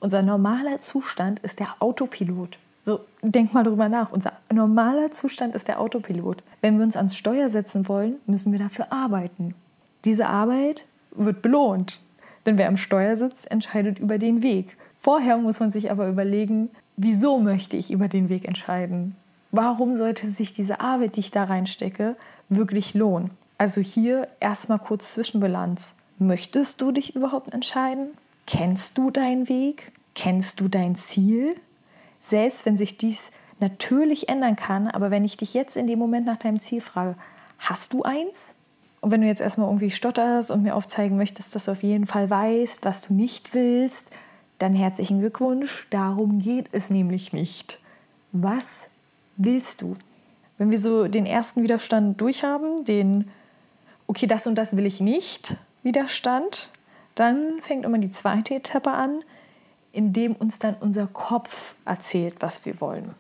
Unser 0.01 0.23
normaler 0.23 0.81
Zustand 0.81 1.39
ist 1.41 1.61
der 1.61 1.77
Autopilot. 1.79 2.59
So, 2.85 3.01
denk 3.23 3.55
mal 3.55 3.63
drüber 3.63 3.89
nach. 3.89 4.11
Unser 4.11 4.33
normaler 4.53 5.13
Zustand 5.13 5.55
ist 5.55 5.69
der 5.69 5.79
Autopilot. 5.79 6.43
Wenn 6.61 6.79
wir 6.79 6.85
uns 6.85 6.97
ans 6.97 7.17
Steuer 7.17 7.49
setzen 7.49 7.87
wollen, 7.87 8.17
müssen 8.27 8.51
wir 8.51 8.59
dafür 8.59 8.93
arbeiten. 8.93 9.55
Diese 10.05 10.27
Arbeit 10.27 10.87
wird 11.13 11.43
belohnt. 11.43 12.01
Denn 12.47 12.59
wer 12.59 12.69
am 12.69 12.77
Steuer 12.77 13.17
sitzt, 13.17 13.51
entscheidet 13.51 13.99
über 13.99 14.19
den 14.19 14.43
Weg. 14.43 14.77
Vorher 14.99 15.37
muss 15.37 15.61
man 15.61 15.71
sich 15.71 15.91
aber 15.91 16.09
überlegen, 16.09 16.71
wieso 16.97 17.39
möchte 17.39 17.77
ich 17.77 17.91
über 17.91 18.09
den 18.09 18.29
Weg 18.29 18.47
entscheiden? 18.47 19.17
Warum 19.51 19.97
sollte 19.97 20.29
sich 20.29 20.55
diese 20.55 20.81
Arbeit, 20.81 21.17
die 21.17 21.21
ich 21.21 21.31
da 21.31 21.45
reinstecke, 21.45 22.17
wirklich 22.49 22.95
lohnen? 22.95 23.31
Also 23.59 23.81
hier 23.81 24.29
erstmal 24.41 24.79
kurz 24.79 25.15
Zwischenbilanz. 25.15 25.95
Möchtest 26.19 26.81
du 26.81 26.91
dich 26.91 27.15
überhaupt 27.15 27.53
entscheiden? 27.53 28.09
Kennst 28.47 28.99
du 28.99 29.11
deinen 29.11 29.49
Weg? 29.49 29.93
Kennst 30.15 30.61
du 30.61 30.69
dein 30.69 30.97
Ziel? 30.97 31.57
Selbst 32.21 32.67
wenn 32.67 32.77
sich 32.77 32.99
dies 32.99 33.31
natürlich 33.61 34.29
ändern 34.29 34.57
kann, 34.57 34.89
aber 34.89 35.11
wenn 35.11 35.25
ich 35.25 35.37
dich 35.37 35.55
jetzt 35.55 35.77
in 35.77 35.87
dem 35.87 35.99
Moment 35.99 36.27
nach 36.27 36.37
deinem 36.37 36.61
Ziel 36.61 36.81
frage, 36.81 37.17
hast 37.59 37.93
du 37.93 38.03
eins? 38.03 38.55
Und 39.03 39.11
wenn 39.11 39.21
du 39.21 39.27
jetzt 39.27 39.41
erstmal 39.41 39.67
irgendwie 39.67 39.91
stotterst 39.91 40.53
und 40.53 40.63
mir 40.63 40.77
aufzeigen 40.77 41.17
möchtest, 41.17 41.55
dass 41.55 41.65
du 41.65 41.73
auf 41.73 41.83
jeden 41.83 42.07
Fall 42.07 42.31
weißt, 42.31 42.85
was 42.85 43.03
du 43.03 43.13
nicht 43.13 43.53
willst, 43.53 44.11
dann 44.61 44.75
herzlichen 44.75 45.19
Glückwunsch. 45.19 45.89
Darum 45.91 46.39
geht 46.39 46.69
es 46.71 46.89
nämlich 46.89 47.33
nicht. 47.33 47.81
Was 48.31 48.87
willst 49.37 49.83
du? 49.83 49.97
Wenn 50.57 50.71
wir 50.71 50.79
so 50.79 51.09
den 51.09 51.27
ersten 51.27 51.65
Widerstand 51.65 52.21
durchhaben, 52.21 52.85
den, 52.85 53.29
okay, 54.07 54.29
das 54.29 54.47
und 54.47 54.55
das 54.55 54.77
will 54.77 54.87
ich 54.87 55.01
nicht, 55.01 55.57
Widerstand, 55.83 56.71
dann 57.17 57.61
fängt 57.61 57.85
immer 57.85 57.99
die 57.99 58.13
zweite 58.13 58.55
Etappe 58.55 58.93
an, 58.93 59.25
in 59.91 60.13
dem 60.13 60.37
uns 60.37 60.61
dann 60.61 60.77
unser 60.79 61.09
Kopf 61.09 61.75
erzählt, 61.85 62.37
was 62.39 62.65
wir 62.65 62.81
wollen. 62.81 63.17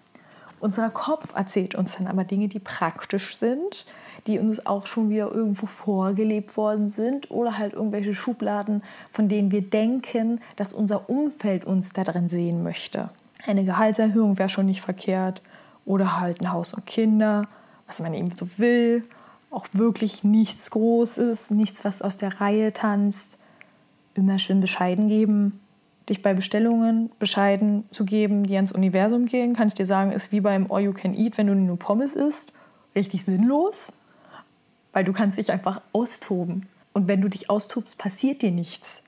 Unser 0.61 0.91
Kopf 0.91 1.35
erzählt 1.35 1.75
uns 1.75 1.97
dann 1.97 2.07
aber 2.07 2.23
Dinge, 2.23 2.47
die 2.47 2.61
praktisch 2.61 3.35
sind, 3.37 3.85
die 4.27 4.39
uns 4.39 4.67
auch 4.67 4.87
schon 4.87 5.11
wieder 5.11 5.33
irgendwo 5.33 5.67
vorgelebt 5.67 6.57
worden 6.57 6.91
sind 6.91 7.31
oder 7.31 7.59
halt 7.59 7.73
irgendwelche 7.73 8.15
Schubladen, 8.15 8.83
von 9.11 9.29
denen 9.29 9.51
wir 9.51 9.63
denken, 9.63 10.41
dass 10.57 10.73
unser 10.73 11.09
Umfeld 11.11 11.65
uns 11.65 11.93
da 11.93 12.05
drin 12.05 12.29
sehen 12.29 12.63
möchte. 12.63 13.11
Eine 13.45 13.65
Gehaltserhöhung 13.65 14.39
wäre 14.39 14.49
schon 14.49 14.67
nicht 14.67 14.81
verkehrt 14.81 15.43
oder 15.85 16.21
halt 16.21 16.41
ein 16.41 16.53
Haus 16.53 16.73
und 16.75 16.87
Kinder, 16.87 17.49
was 17.87 18.01
man 18.01 18.15
eben 18.15 18.31
so 18.37 18.47
will. 18.59 19.05
Auch 19.51 19.67
wirklich 19.73 20.23
nichts 20.23 20.71
Großes, 20.71 21.51
nichts, 21.51 21.85
was 21.85 22.01
aus 22.01 22.17
der 22.17 22.41
Reihe 22.41 22.73
tanzt. 22.73 23.39
Immer 24.15 24.39
schön 24.39 24.61
bescheiden 24.61 25.09
geben. 25.09 25.61
Dich 26.09 26.23
bei 26.23 26.35
Bestellungen 26.35 27.11
bescheiden 27.19 27.85
zu 27.91 28.05
geben, 28.05 28.45
die 28.45 28.57
ans 28.57 28.73
Universum 28.73 29.27
gehen, 29.27 29.55
kann 29.55 29.69
ich 29.69 29.75
dir 29.75 29.87
sagen, 29.87 30.11
ist 30.11 30.33
wie 30.33 30.41
beim 30.41 30.71
All 30.71 30.83
You 30.83 30.93
Can 30.93 31.15
Eat, 31.15 31.39
wenn 31.39 31.47
du 31.47 31.55
nur 31.55 31.79
Pommes 31.79 32.15
isst. 32.15 32.53
Richtig 32.95 33.25
sinnlos 33.25 33.93
weil 34.93 35.05
du 35.05 35.13
kannst 35.13 35.39
dich 35.39 35.51
einfach 35.51 35.81
austoben. 35.93 36.67
Und 36.93 37.09
wenn 37.09 37.21
du 37.21 37.29
dich 37.29 37.49
austobst, 37.49 37.99
passiert 37.99 38.43
dir 38.43 38.51
nichts, 38.51 39.03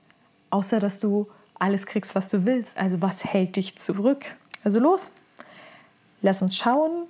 außer 0.50 0.80
dass 0.80 1.00
du 1.00 1.28
alles 1.58 1.86
kriegst, 1.86 2.14
was 2.14 2.28
du 2.28 2.46
willst. 2.46 2.76
Also 2.76 3.02
was 3.02 3.24
hält 3.24 3.56
dich 3.56 3.76
zurück? 3.76 4.36
Also 4.62 4.80
los, 4.80 5.10
lass 6.22 6.42
uns 6.42 6.56
schauen, 6.56 7.06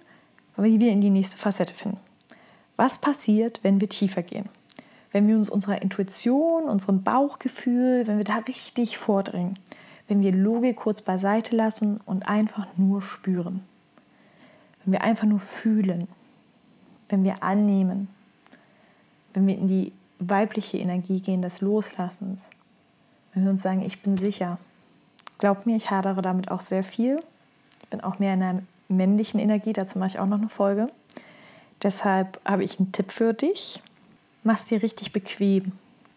wie 0.57 0.81
wir 0.81 0.91
in 0.91 1.01
die 1.01 1.11
nächste 1.11 1.39
Facette 1.39 1.75
finden. 1.75 1.99
Was 2.77 2.99
passiert, 2.99 3.61
wenn 3.63 3.81
wir 3.81 3.89
tiefer 3.89 4.23
gehen? 4.23 4.49
Wenn 5.13 5.29
wir 5.29 5.37
uns 5.37 5.49
unserer 5.49 5.81
Intuition, 5.81 6.65
unserem 6.65 7.05
Bauchgefühl, 7.05 8.07
wenn 8.07 8.19
wir 8.19 8.25
da 8.25 8.39
richtig 8.39 8.99
vordringen, 8.99 9.59
wenn 10.09 10.23
wir 10.23 10.33
Logik 10.33 10.77
kurz 10.77 11.01
beiseite 11.01 11.55
lassen 11.55 12.01
und 12.05 12.29
einfach 12.29 12.67
nur 12.77 13.01
spüren, 13.01 13.63
wenn 14.85 14.93
wir 14.93 15.03
einfach 15.03 15.25
nur 15.25 15.41
fühlen, 15.41 16.09
wenn 17.09 17.23
wir 17.23 17.45
annehmen, 17.45 18.09
wenn 19.35 19.47
wir 19.47 19.59
in 19.59 19.69
die 19.69 19.93
weibliche 20.19 20.79
Energie 20.79 21.21
gehen, 21.21 21.43
des 21.43 21.61
Loslassens, 21.61 22.49
wenn 23.35 23.45
wir 23.45 23.51
uns 23.51 23.63
sagen, 23.63 23.83
ich 23.83 24.01
bin 24.01 24.17
sicher. 24.17 24.59
Glaub 25.39 25.67
mir, 25.67 25.77
ich 25.77 25.91
hadere 25.91 26.23
damit 26.23 26.51
auch 26.51 26.61
sehr 26.61 26.85
viel. 26.85 27.21
Ich 27.83 27.89
bin 27.89 28.01
auch 28.01 28.19
mehr 28.21 28.35
in 28.35 28.43
einer 28.43 28.63
männlichen 28.89 29.41
Energie, 29.41 29.73
dazu 29.73 29.99
mache 29.99 30.11
ich 30.11 30.19
auch 30.19 30.27
noch 30.27 30.39
eine 30.39 30.49
Folge. 30.49 30.89
Deshalb 31.83 32.41
habe 32.45 32.65
ich 32.65 32.79
einen 32.79 32.93
Tipp 32.93 33.11
für 33.11 33.35
dich. 33.35 33.83
Mach 34.45 34.55
es 34.55 34.67
dir 34.67 34.83
richtig 34.83 35.13
bequem. 35.13 35.73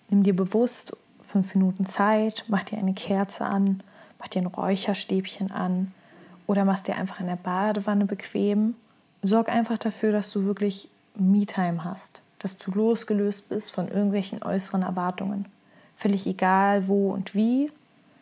Nimm 0.09 0.23
dir 0.23 0.35
bewusst 0.35 0.95
fünf 1.21 1.55
Minuten 1.55 1.85
Zeit, 1.85 2.45
mach 2.47 2.63
dir 2.63 2.77
eine 2.77 2.93
Kerze 2.93 3.45
an, 3.45 3.81
mach 4.19 4.27
dir 4.27 4.41
ein 4.41 4.47
Räucherstäbchen 4.47 5.51
an 5.51 5.91
oder 6.45 6.63
mach 6.63 6.75
es 6.75 6.83
dir 6.83 6.95
einfach 6.95 7.19
in 7.19 7.27
der 7.27 7.35
Badewanne 7.35 8.05
bequem. 8.05 8.75
Sorg 9.23 9.49
einfach 9.49 9.77
dafür, 9.77 10.11
dass 10.11 10.31
du 10.31 10.45
wirklich 10.45 10.89
Me-Time 11.15 11.83
hast 11.83 12.21
dass 12.39 12.57
du 12.57 12.71
losgelöst 12.71 13.49
bist 13.49 13.71
von 13.71 13.87
irgendwelchen 13.87 14.43
äußeren 14.43 14.83
Erwartungen. 14.83 15.45
Völlig 15.95 16.27
egal 16.27 16.87
wo 16.87 17.11
und 17.11 17.33
wie. 17.33 17.71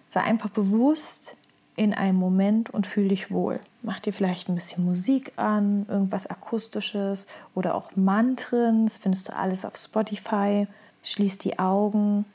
Sei 0.09 0.21
einfach 0.21 0.49
bewusst 0.49 1.35
in 1.75 1.93
einem 1.93 2.17
Moment 2.17 2.69
und 2.69 2.87
fühl 2.87 3.09
dich 3.09 3.31
wohl. 3.31 3.59
Mach 3.81 3.99
dir 3.99 4.13
vielleicht 4.13 4.47
ein 4.47 4.55
bisschen 4.55 4.85
Musik 4.85 5.33
an, 5.35 5.85
irgendwas 5.89 6.27
Akustisches 6.27 7.27
oder 7.53 7.75
auch 7.75 7.95
Mantren. 7.95 8.85
Das 8.85 8.97
findest 8.97 9.27
du 9.27 9.35
alles 9.35 9.65
auf 9.65 9.75
Spotify. 9.75 10.67
Schließ 11.03 11.37
die 11.39 11.59
Augen. 11.59 12.25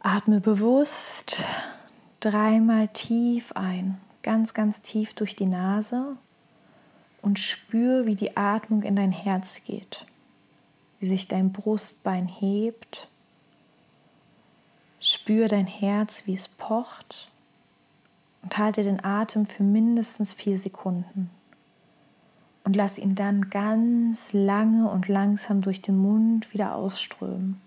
Atme 0.00 0.40
bewusst 0.40 1.44
dreimal 2.18 2.88
tief 2.88 3.52
ein. 3.52 4.00
Ganz, 4.24 4.52
ganz 4.54 4.80
tief 4.82 5.14
durch 5.14 5.36
die 5.36 5.46
Nase 5.46 6.16
und 7.20 7.38
spür, 7.38 8.06
wie 8.06 8.16
die 8.16 8.36
Atmung 8.36 8.82
in 8.82 8.96
dein 8.96 9.12
Herz 9.12 9.60
geht 9.64 10.06
wie 11.02 11.08
sich 11.08 11.26
dein 11.26 11.50
Brustbein 11.50 12.28
hebt. 12.28 13.08
Spür 15.00 15.48
dein 15.48 15.66
Herz, 15.66 16.28
wie 16.28 16.34
es 16.36 16.46
pocht 16.46 17.28
und 18.42 18.56
halte 18.56 18.84
den 18.84 19.04
Atem 19.04 19.44
für 19.44 19.64
mindestens 19.64 20.32
vier 20.32 20.56
Sekunden. 20.58 21.28
Und 22.62 22.76
lass 22.76 22.98
ihn 22.98 23.16
dann 23.16 23.50
ganz 23.50 24.32
lange 24.32 24.88
und 24.88 25.08
langsam 25.08 25.60
durch 25.60 25.82
den 25.82 25.96
Mund 25.96 26.54
wieder 26.54 26.76
ausströmen. 26.76 27.60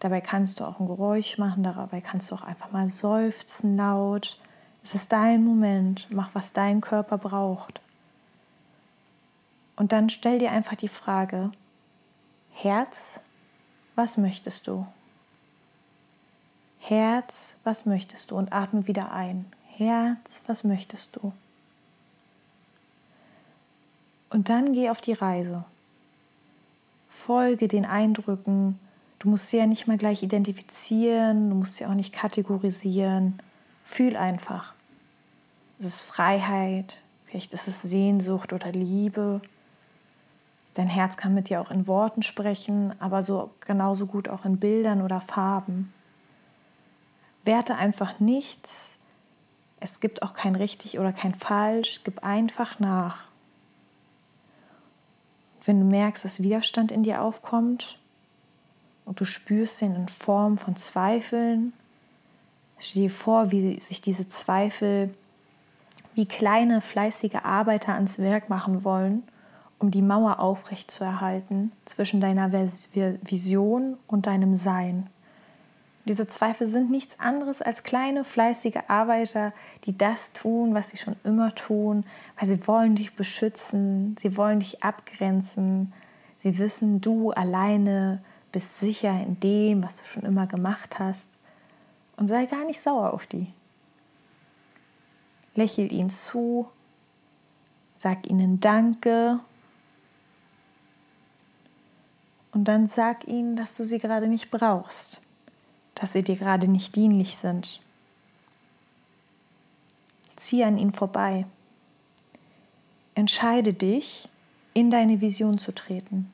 Dabei 0.00 0.20
kannst 0.20 0.58
du 0.58 0.64
auch 0.64 0.80
ein 0.80 0.86
Geräusch 0.86 1.38
machen, 1.38 1.62
dabei 1.62 2.00
kannst 2.00 2.32
du 2.32 2.34
auch 2.34 2.42
einfach 2.42 2.72
mal 2.72 2.88
seufzen 2.88 3.76
laut. 3.76 4.36
Es 4.82 4.96
ist 4.96 5.12
dein 5.12 5.44
Moment, 5.44 6.08
mach, 6.10 6.34
was 6.34 6.52
dein 6.52 6.80
Körper 6.80 7.18
braucht. 7.18 7.80
Und 9.76 9.92
dann 9.92 10.10
stell 10.10 10.40
dir 10.40 10.50
einfach 10.50 10.74
die 10.74 10.88
Frage, 10.88 11.52
Herz, 12.52 13.20
was 13.94 14.16
möchtest 14.16 14.66
du? 14.66 14.86
Herz, 16.78 17.54
was 17.64 17.86
möchtest 17.86 18.30
du? 18.30 18.36
Und 18.36 18.52
atme 18.52 18.86
wieder 18.86 19.12
ein. 19.12 19.46
Herz, 19.76 20.42
was 20.46 20.64
möchtest 20.64 21.16
du? 21.16 21.32
Und 24.30 24.48
dann 24.48 24.72
geh 24.72 24.90
auf 24.90 25.00
die 25.00 25.12
Reise. 25.12 25.64
Folge 27.08 27.68
den 27.68 27.84
Eindrücken. 27.84 28.78
Du 29.18 29.28
musst 29.28 29.48
sie 29.48 29.56
ja 29.56 29.66
nicht 29.66 29.86
mal 29.86 29.98
gleich 29.98 30.22
identifizieren, 30.22 31.50
du 31.50 31.56
musst 31.56 31.76
sie 31.76 31.86
auch 31.86 31.94
nicht 31.94 32.12
kategorisieren. 32.12 33.40
Fühl 33.84 34.16
einfach. 34.16 34.74
Es 35.80 35.86
ist 35.86 36.02
Freiheit, 36.02 37.02
vielleicht 37.26 37.52
ist 37.52 37.68
es 37.68 37.82
Sehnsucht 37.82 38.52
oder 38.52 38.70
Liebe. 38.70 39.40
Dein 40.78 40.86
Herz 40.86 41.16
kann 41.16 41.34
mit 41.34 41.48
dir 41.48 41.60
auch 41.60 41.72
in 41.72 41.88
Worten 41.88 42.22
sprechen, 42.22 42.94
aber 43.00 43.24
so 43.24 43.50
genauso 43.58 44.06
gut 44.06 44.28
auch 44.28 44.44
in 44.44 44.60
Bildern 44.60 45.02
oder 45.02 45.20
Farben. 45.20 45.92
Werte 47.42 47.74
einfach 47.74 48.20
nichts. 48.20 48.94
Es 49.80 49.98
gibt 49.98 50.22
auch 50.22 50.34
kein 50.34 50.54
richtig 50.54 51.00
oder 51.00 51.12
kein 51.12 51.34
falsch. 51.34 52.02
Gib 52.04 52.22
einfach 52.22 52.78
nach. 52.78 53.24
Wenn 55.64 55.80
du 55.80 55.84
merkst, 55.84 56.24
dass 56.24 56.44
Widerstand 56.44 56.92
in 56.92 57.02
dir 57.02 57.22
aufkommt 57.22 57.98
und 59.04 59.18
du 59.18 59.24
spürst 59.24 59.82
ihn 59.82 59.96
in 59.96 60.06
Form 60.06 60.58
von 60.58 60.76
Zweifeln, 60.76 61.72
stell 62.78 63.02
dir 63.02 63.10
vor, 63.10 63.50
wie 63.50 63.80
sich 63.80 64.00
diese 64.00 64.28
Zweifel 64.28 65.12
wie 66.14 66.26
kleine 66.26 66.80
fleißige 66.80 67.42
Arbeiter 67.42 67.94
ans 67.94 68.20
Werk 68.20 68.48
machen 68.48 68.84
wollen 68.84 69.24
um 69.78 69.90
die 69.90 70.02
Mauer 70.02 70.40
aufrechtzuerhalten 70.40 71.72
zwischen 71.84 72.20
deiner 72.20 72.52
Vision 72.52 73.96
und 74.06 74.26
deinem 74.26 74.56
Sein. 74.56 75.08
Diese 76.04 76.26
Zweifel 76.26 76.66
sind 76.66 76.90
nichts 76.90 77.20
anderes 77.20 77.60
als 77.60 77.82
kleine, 77.82 78.24
fleißige 78.24 78.78
Arbeiter, 78.88 79.52
die 79.84 79.96
das 79.96 80.32
tun, 80.32 80.74
was 80.74 80.90
sie 80.90 80.96
schon 80.96 81.16
immer 81.22 81.54
tun, 81.54 82.04
weil 82.38 82.48
sie 82.48 82.66
wollen 82.66 82.96
dich 82.96 83.14
beschützen, 83.14 84.16
sie 84.18 84.36
wollen 84.36 84.60
dich 84.60 84.82
abgrenzen, 84.82 85.92
sie 86.38 86.58
wissen, 86.58 87.02
du 87.02 87.30
alleine 87.32 88.22
bist 88.52 88.80
sicher 88.80 89.10
in 89.10 89.38
dem, 89.40 89.84
was 89.84 89.96
du 89.96 90.04
schon 90.06 90.22
immer 90.22 90.46
gemacht 90.46 90.98
hast. 90.98 91.28
Und 92.16 92.28
sei 92.28 92.46
gar 92.46 92.64
nicht 92.64 92.80
sauer 92.80 93.12
auf 93.12 93.26
die. 93.26 93.52
Lächel 95.54 95.92
ihnen 95.92 96.10
zu 96.10 96.68
Sag 97.98 98.30
ihnen 98.30 98.60
Danke. 98.60 99.40
Und 102.58 102.64
dann 102.64 102.88
sag 102.88 103.28
ihnen, 103.28 103.54
dass 103.54 103.76
du 103.76 103.84
sie 103.84 103.98
gerade 103.98 104.26
nicht 104.26 104.50
brauchst, 104.50 105.20
dass 105.94 106.12
sie 106.12 106.24
dir 106.24 106.34
gerade 106.34 106.66
nicht 106.66 106.96
dienlich 106.96 107.36
sind. 107.36 107.80
Zieh 110.34 110.64
an 110.64 110.76
ihnen 110.76 110.92
vorbei. 110.92 111.46
Entscheide 113.14 113.74
dich, 113.74 114.28
in 114.74 114.90
deine 114.90 115.20
Vision 115.20 115.58
zu 115.58 115.72
treten. 115.72 116.32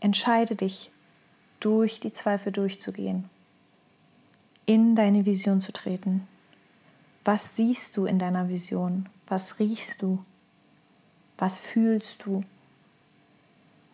Entscheide 0.00 0.54
dich, 0.54 0.90
durch 1.60 2.00
die 2.00 2.12
Zweifel 2.12 2.52
durchzugehen, 2.52 3.30
in 4.66 4.94
deine 4.94 5.24
Vision 5.24 5.62
zu 5.62 5.72
treten. 5.72 6.28
Was 7.24 7.56
siehst 7.56 7.96
du 7.96 8.04
in 8.04 8.18
deiner 8.18 8.50
Vision? 8.50 9.08
Was 9.26 9.58
riechst 9.58 10.02
du? 10.02 10.22
Was 11.38 11.58
fühlst 11.58 12.26
du? 12.26 12.44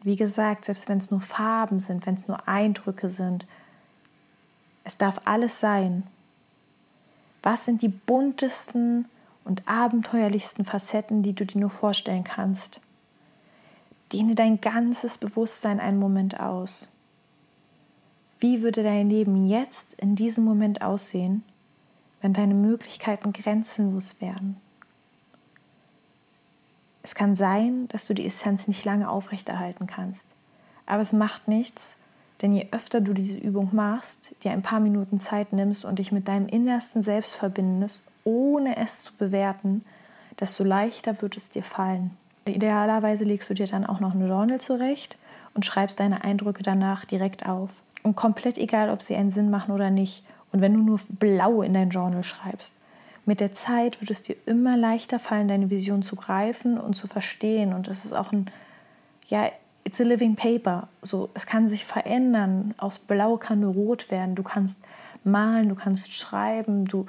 Wie 0.02 0.16
gesagt, 0.16 0.64
selbst 0.64 0.88
wenn 0.88 0.98
es 0.98 1.10
nur 1.10 1.20
Farben 1.20 1.78
sind, 1.78 2.06
wenn 2.06 2.14
es 2.14 2.26
nur 2.26 2.48
Eindrücke 2.48 3.10
sind, 3.10 3.46
es 4.84 4.96
darf 4.96 5.20
alles 5.24 5.60
sein. 5.60 6.04
Was 7.42 7.64
sind 7.64 7.82
die 7.82 7.88
buntesten 7.88 9.06
und 9.44 9.66
abenteuerlichsten 9.66 10.64
Facetten, 10.64 11.22
die 11.22 11.34
du 11.34 11.44
dir 11.44 11.60
nur 11.60 11.70
vorstellen 11.70 12.24
kannst? 12.24 12.80
Dehne 14.12 14.34
dein 14.34 14.60
ganzes 14.60 15.18
Bewusstsein 15.18 15.80
einen 15.80 15.98
Moment 15.98 16.40
aus. 16.40 16.90
Wie 18.40 18.62
würde 18.62 18.82
dein 18.82 19.10
Leben 19.10 19.46
jetzt 19.46 19.94
in 19.94 20.16
diesem 20.16 20.44
Moment 20.44 20.82
aussehen, 20.82 21.44
wenn 22.20 22.32
deine 22.32 22.54
Möglichkeiten 22.54 23.32
grenzenlos 23.32 24.20
wären. 24.20 24.56
Es 27.02 27.14
kann 27.14 27.34
sein, 27.34 27.88
dass 27.88 28.06
du 28.06 28.14
die 28.14 28.26
Essenz 28.26 28.68
nicht 28.68 28.84
lange 28.84 29.08
aufrechterhalten 29.08 29.86
kannst. 29.86 30.26
Aber 30.86 31.02
es 31.02 31.12
macht 31.12 31.48
nichts, 31.48 31.96
denn 32.42 32.52
je 32.52 32.68
öfter 32.72 33.00
du 33.00 33.12
diese 33.12 33.38
Übung 33.38 33.70
machst, 33.72 34.34
dir 34.42 34.50
ein 34.50 34.62
paar 34.62 34.80
Minuten 34.80 35.18
Zeit 35.18 35.52
nimmst 35.52 35.84
und 35.84 35.98
dich 35.98 36.12
mit 36.12 36.28
deinem 36.28 36.46
innersten 36.46 37.02
Selbst 37.02 37.34
verbindest, 37.36 38.02
ohne 38.24 38.76
es 38.76 39.02
zu 39.02 39.12
bewerten, 39.14 39.84
desto 40.38 40.64
leichter 40.64 41.20
wird 41.22 41.36
es 41.36 41.50
dir 41.50 41.62
fallen. 41.62 42.16
Idealerweise 42.46 43.24
legst 43.24 43.50
du 43.50 43.54
dir 43.54 43.66
dann 43.66 43.86
auch 43.86 44.00
noch 44.00 44.14
eine 44.14 44.26
Journal 44.26 44.60
zurecht 44.60 45.16
und 45.54 45.66
schreibst 45.66 46.00
deine 46.00 46.24
Eindrücke 46.24 46.62
danach 46.62 47.04
direkt 47.04 47.46
auf. 47.46 47.82
Und 48.02 48.16
komplett 48.16 48.56
egal, 48.56 48.88
ob 48.90 49.02
sie 49.02 49.14
einen 49.14 49.30
Sinn 49.30 49.50
machen 49.50 49.74
oder 49.74 49.90
nicht, 49.90 50.24
und 50.52 50.62
wenn 50.62 50.74
du 50.74 50.80
nur 50.80 50.98
blau 51.08 51.62
in 51.62 51.74
dein 51.74 51.90
Journal 51.90 52.24
schreibst, 52.24 52.74
mit 53.26 53.40
der 53.40 53.52
Zeit 53.52 54.00
wird 54.00 54.10
es 54.10 54.22
dir 54.22 54.36
immer 54.46 54.76
leichter 54.76 55.18
fallen, 55.18 55.48
deine 55.48 55.70
Vision 55.70 56.02
zu 56.02 56.16
greifen 56.16 56.78
und 56.78 56.94
zu 56.94 57.06
verstehen. 57.06 57.72
Und 57.72 57.88
es 57.88 58.04
ist 58.04 58.12
auch 58.12 58.32
ein, 58.32 58.50
ja, 59.28 59.50
it's 59.84 60.00
a 60.00 60.04
living 60.04 60.36
paper. 60.36 60.88
So, 61.02 61.30
es 61.34 61.46
kann 61.46 61.68
sich 61.68 61.84
verändern. 61.84 62.74
Aus 62.78 62.98
Blau 62.98 63.36
kann 63.36 63.60
nur 63.60 63.74
Rot 63.74 64.10
werden. 64.10 64.34
Du 64.34 64.42
kannst 64.42 64.78
malen, 65.24 65.68
du 65.68 65.74
kannst 65.74 66.12
schreiben, 66.12 66.86
du, 66.86 67.06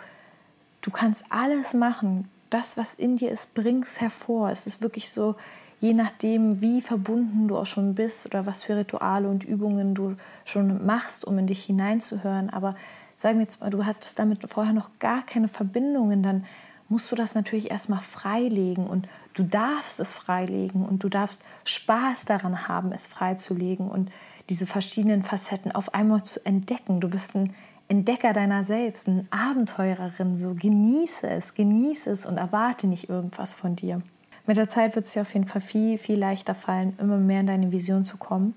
du 0.81 0.91
kannst 0.91 1.25
alles 1.29 1.73
machen. 1.73 2.29
Das, 2.49 2.77
was 2.77 2.93
in 2.93 3.17
dir 3.17 3.31
ist, 3.31 3.53
bring 3.53 3.83
es 3.83 4.01
hervor. 4.01 4.51
Es 4.51 4.67
ist 4.67 4.81
wirklich 4.81 5.09
so, 5.09 5.35
je 5.79 5.93
nachdem, 5.93 6.61
wie 6.61 6.81
verbunden 6.81 7.47
du 7.47 7.57
auch 7.57 7.65
schon 7.65 7.95
bist 7.95 8.25
oder 8.25 8.45
was 8.45 8.63
für 8.63 8.75
Rituale 8.75 9.27
und 9.27 9.43
Übungen 9.43 9.95
du 9.95 10.15
schon 10.45 10.85
machst, 10.85 11.25
um 11.25 11.37
in 11.39 11.47
dich 11.47 11.63
hineinzuhören. 11.63 12.49
Aber 12.49 12.75
sagen 13.21 13.37
wir 13.37 13.43
jetzt 13.43 13.61
mal, 13.61 13.69
du 13.69 13.85
hattest 13.85 14.17
damit 14.17 14.49
vorher 14.49 14.73
noch 14.73 14.97
gar 14.97 15.23
keine 15.23 15.47
Verbindungen, 15.47 16.23
dann 16.23 16.45
musst 16.89 17.11
du 17.11 17.15
das 17.15 17.35
natürlich 17.35 17.69
erstmal 17.69 17.99
freilegen 17.99 18.87
und 18.87 19.07
du 19.35 19.43
darfst 19.43 19.99
es 19.99 20.11
freilegen 20.11 20.83
und 20.83 21.03
du 21.03 21.09
darfst 21.09 21.43
Spaß 21.63 22.25
daran 22.25 22.67
haben, 22.67 22.91
es 22.91 23.05
freizulegen 23.05 23.89
und 23.89 24.11
diese 24.49 24.65
verschiedenen 24.65 25.21
Facetten 25.21 25.71
auf 25.71 25.93
einmal 25.93 26.23
zu 26.23 26.43
entdecken. 26.47 26.99
Du 26.99 27.09
bist 27.09 27.35
ein 27.35 27.53
Entdecker 27.87 28.33
deiner 28.33 28.63
selbst, 28.63 29.07
eine 29.07 29.25
Abenteurerin, 29.29 30.39
so 30.39 30.55
genieße 30.55 31.29
es, 31.29 31.53
genieße 31.53 32.09
es 32.09 32.25
und 32.25 32.37
erwarte 32.37 32.87
nicht 32.87 33.07
irgendwas 33.07 33.53
von 33.53 33.75
dir. 33.75 34.01
Mit 34.47 34.57
der 34.57 34.69
Zeit 34.69 34.95
wird 34.95 35.05
es 35.05 35.13
dir 35.13 35.21
auf 35.21 35.33
jeden 35.35 35.47
Fall 35.47 35.61
viel, 35.61 35.99
viel 35.99 36.17
leichter 36.17 36.55
fallen, 36.55 36.97
immer 36.97 37.17
mehr 37.17 37.41
in 37.41 37.47
deine 37.47 37.71
Vision 37.71 38.03
zu 38.03 38.17
kommen. 38.17 38.55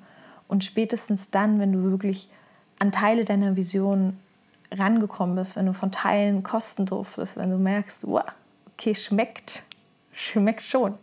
Und 0.49 0.65
spätestens 0.65 1.29
dann, 1.29 1.61
wenn 1.61 1.73
du 1.73 1.83
wirklich 1.83 2.31
an 2.79 2.93
Teile 2.93 3.27
deiner 3.27 3.57
Vision 3.57 4.17
rangekommen 4.79 5.37
bist, 5.37 5.57
wenn 5.57 5.67
du 5.67 5.73
von 5.73 5.93
Teilen 5.93 6.43
kosten 6.43 6.87
durftest, 6.87 7.37
wenn 7.37 7.51
du 7.51 7.59
merkst, 7.59 8.07
wow, 8.07 8.25
okay, 8.73 8.95
schmeckt, 8.95 9.63
schmeckt 10.13 10.63
schon. 10.63 10.95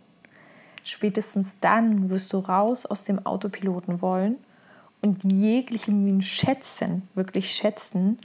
Spätestens 0.84 1.48
dann 1.62 2.10
wirst 2.10 2.34
du 2.34 2.40
raus 2.40 2.86
aus 2.86 3.04
dem 3.04 3.26
Autopiloten 3.26 4.02
wollen 4.02 4.38
und 5.02 5.24
jegliche 5.24 5.92
Mühen 5.92 6.22
schätzen, 6.22 7.08
wirklich 7.14 7.52
schätzen, 7.52 8.20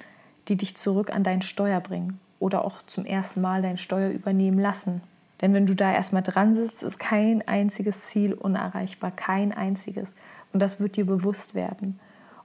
die 0.48 0.56
dich 0.56 0.76
zurück 0.76 1.14
an 1.14 1.22
dein 1.22 1.42
Steuer 1.42 1.80
bringen 1.80 2.20
oder 2.38 2.64
auch 2.64 2.82
zum 2.82 3.04
ersten 3.04 3.40
Mal 3.40 3.62
dein 3.62 3.78
Steuer 3.78 4.10
übernehmen 4.10 4.58
lassen. 4.58 5.02
Denn 5.40 5.52
wenn 5.52 5.66
du 5.66 5.74
da 5.74 5.92
erstmal 5.92 6.22
dran 6.22 6.54
sitzt, 6.54 6.82
ist 6.82 6.98
kein 6.98 7.46
einziges 7.46 8.04
Ziel 8.04 8.32
unerreichbar, 8.32 9.10
kein 9.10 9.52
einziges. 9.52 10.14
Und 10.52 10.60
das 10.60 10.80
wird 10.80 10.96
dir 10.96 11.04
bewusst 11.04 11.54
werden. 11.54 11.98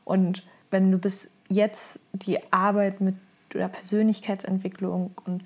Und 0.03 0.43
wenn 0.71 0.91
du 0.91 0.97
bis 0.97 1.29
jetzt 1.51 1.99
die 2.13 2.39
Arbeit 2.51 3.01
mit 3.01 3.15
der 3.53 3.67
Persönlichkeitsentwicklung 3.67 5.11
und 5.25 5.43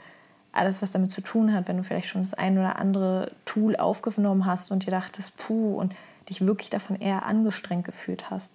alles, 0.51 0.81
was 0.81 0.91
damit 0.91 1.11
zu 1.11 1.21
tun 1.21 1.53
hat, 1.53 1.67
wenn 1.67 1.77
du 1.77 1.83
vielleicht 1.83 2.07
schon 2.07 2.21
das 2.21 2.33
ein 2.33 2.57
oder 2.57 2.79
andere 2.79 3.31
Tool 3.43 3.75
aufgenommen 3.75 4.45
hast 4.45 4.71
und 4.71 4.85
dir 4.85 4.91
dachtest, 4.91 5.35
puh, 5.37 5.75
und 5.75 5.93
dich 6.29 6.45
wirklich 6.45 6.69
davon 6.69 6.95
eher 6.95 7.25
angestrengt 7.25 7.85
gefühlt 7.85 8.29
hast, 8.29 8.51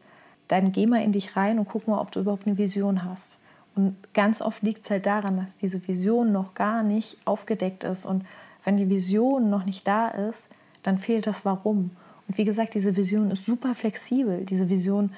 dann 0.49 0.73
geh 0.73 0.87
mal 0.87 1.03
in 1.03 1.13
dich 1.13 1.37
rein 1.37 1.59
und 1.59 1.69
guck 1.69 1.87
mal, 1.87 2.01
ob 2.01 2.11
du 2.11 2.21
überhaupt 2.21 2.47
eine 2.47 2.59
Vision 2.59 3.05
hast. 3.05 3.37
Und 3.77 3.97
ganz 4.15 4.43
oft 4.43 4.63
liegt 4.63 4.85
es 4.85 4.91
halt 4.91 5.07
daran, 5.07 5.37
dass 5.37 5.57
diese 5.57 5.87
Vision 5.87 6.33
noch 6.33 6.55
gar 6.55 6.83
nicht 6.83 7.19
aufgedeckt 7.25 7.85
ist. 7.85 8.07
Und 8.07 8.25
wenn 8.65 8.77
die 8.77 8.89
Vision 8.89 9.51
noch 9.51 9.65
nicht 9.65 9.87
da 9.87 10.09
ist, 10.09 10.49
dann 10.83 10.99
fehlt 10.99 11.27
das 11.27 11.45
Warum. 11.45 11.91
Und 12.27 12.39
wie 12.39 12.45
gesagt, 12.45 12.75
diese 12.75 12.97
Vision 12.97 13.31
ist 13.31 13.47
super 13.47 13.75
flexibel. 13.75 14.45
Diese 14.45 14.69
Vision 14.69 15.13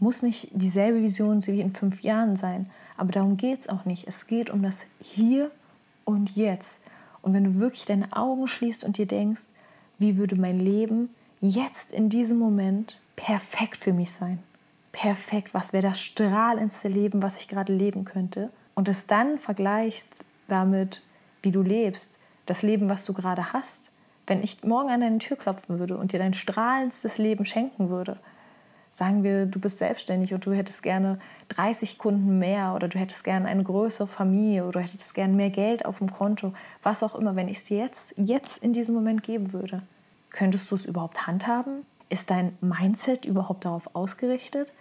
muss 0.00 0.22
nicht 0.22 0.48
dieselbe 0.52 1.02
Vision 1.02 1.44
wie 1.46 1.60
in 1.60 1.72
fünf 1.72 2.02
Jahren 2.02 2.36
sein. 2.36 2.70
Aber 2.96 3.12
darum 3.12 3.36
geht 3.36 3.60
es 3.60 3.68
auch 3.68 3.84
nicht. 3.84 4.06
Es 4.06 4.26
geht 4.26 4.50
um 4.50 4.62
das 4.62 4.78
Hier 5.00 5.50
und 6.04 6.36
Jetzt. 6.36 6.80
Und 7.22 7.34
wenn 7.34 7.44
du 7.44 7.54
wirklich 7.56 7.84
deine 7.84 8.12
Augen 8.12 8.48
schließt 8.48 8.84
und 8.84 8.96
dir 8.98 9.06
denkst, 9.06 9.42
wie 9.98 10.16
würde 10.16 10.36
mein 10.36 10.60
Leben 10.60 11.10
jetzt 11.40 11.92
in 11.92 12.08
diesem 12.08 12.38
Moment 12.38 12.98
perfekt 13.16 13.76
für 13.76 13.92
mich 13.92 14.12
sein? 14.12 14.38
Perfekt, 14.92 15.54
was 15.54 15.72
wäre 15.72 15.88
das 15.88 16.00
strahlendste 16.00 16.88
Leben, 16.88 17.22
was 17.22 17.36
ich 17.36 17.48
gerade 17.48 17.72
leben 17.72 18.04
könnte? 18.04 18.50
Und 18.74 18.88
es 18.88 19.06
dann 19.06 19.38
vergleichst 19.38 20.08
damit, 20.46 21.02
wie 21.42 21.52
du 21.52 21.62
lebst, 21.62 22.10
das 22.46 22.62
Leben, 22.62 22.88
was 22.88 23.04
du 23.04 23.12
gerade 23.12 23.52
hast. 23.52 23.90
Wenn 24.26 24.42
ich 24.42 24.64
morgen 24.64 24.90
an 24.90 25.00
deine 25.00 25.18
Tür 25.18 25.36
klopfen 25.36 25.78
würde 25.78 25.96
und 25.96 26.12
dir 26.12 26.18
dein 26.18 26.34
strahlendstes 26.34 27.18
Leben 27.18 27.44
schenken 27.44 27.90
würde, 27.90 28.18
Sagen 28.92 29.22
wir, 29.22 29.46
du 29.46 29.60
bist 29.60 29.78
selbstständig 29.78 30.34
und 30.34 30.44
du 30.44 30.52
hättest 30.52 30.82
gerne 30.82 31.18
30 31.50 31.98
Kunden 31.98 32.38
mehr 32.38 32.74
oder 32.74 32.88
du 32.88 32.98
hättest 32.98 33.24
gerne 33.24 33.46
eine 33.46 33.62
größere 33.62 34.08
Familie 34.08 34.64
oder 34.64 34.80
du 34.80 34.88
hättest 34.88 35.14
gerne 35.14 35.34
mehr 35.34 35.50
Geld 35.50 35.84
auf 35.84 35.98
dem 35.98 36.10
Konto, 36.10 36.52
was 36.82 37.02
auch 37.02 37.14
immer, 37.14 37.36
wenn 37.36 37.48
ich 37.48 37.58
es 37.58 37.68
jetzt, 37.68 38.14
jetzt 38.16 38.62
in 38.62 38.72
diesem 38.72 38.94
Moment 38.94 39.22
geben 39.22 39.52
würde. 39.52 39.82
Könntest 40.30 40.70
du 40.70 40.74
es 40.74 40.84
überhaupt 40.84 41.26
handhaben? 41.26 41.86
Ist 42.10 42.30
dein 42.30 42.56
Mindset 42.60 43.24
überhaupt 43.24 43.64
darauf 43.64 43.94
ausgerichtet? 43.94 44.72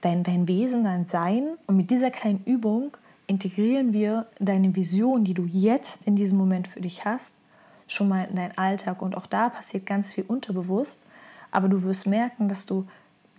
Dein, 0.00 0.22
dein 0.22 0.48
Wesen, 0.48 0.84
dein 0.84 1.06
Sein? 1.06 1.44
Und 1.66 1.76
mit 1.76 1.90
dieser 1.90 2.10
kleinen 2.10 2.42
Übung 2.44 2.96
integrieren 3.26 3.92
wir 3.92 4.26
deine 4.38 4.74
Vision, 4.74 5.24
die 5.24 5.34
du 5.34 5.44
jetzt 5.44 6.04
in 6.06 6.16
diesem 6.16 6.38
Moment 6.38 6.68
für 6.68 6.80
dich 6.80 7.04
hast, 7.04 7.34
schon 7.86 8.08
mal 8.08 8.26
in 8.28 8.36
deinen 8.36 8.56
Alltag. 8.58 9.00
Und 9.02 9.16
auch 9.16 9.26
da 9.26 9.48
passiert 9.48 9.86
ganz 9.86 10.12
viel 10.12 10.24
unterbewusst. 10.26 11.00
Aber 11.50 11.68
du 11.68 11.82
wirst 11.82 12.06
merken, 12.06 12.48
dass 12.48 12.66
du 12.66 12.86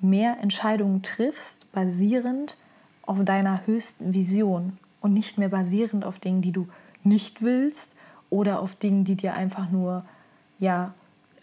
mehr 0.03 0.37
Entscheidungen 0.41 1.01
triffst, 1.01 1.71
basierend 1.71 2.57
auf 3.01 3.23
deiner 3.23 3.65
höchsten 3.65 4.13
Vision 4.13 4.77
und 5.01 5.13
nicht 5.13 5.37
mehr 5.37 5.49
basierend 5.49 6.05
auf 6.05 6.19
Dingen, 6.19 6.41
die 6.41 6.51
du 6.51 6.67
nicht 7.03 7.41
willst 7.41 7.91
oder 8.29 8.59
auf 8.61 8.75
Dingen, 8.75 9.03
die 9.05 9.15
dir 9.15 9.33
einfach 9.33 9.69
nur 9.69 10.05
ja 10.59 10.93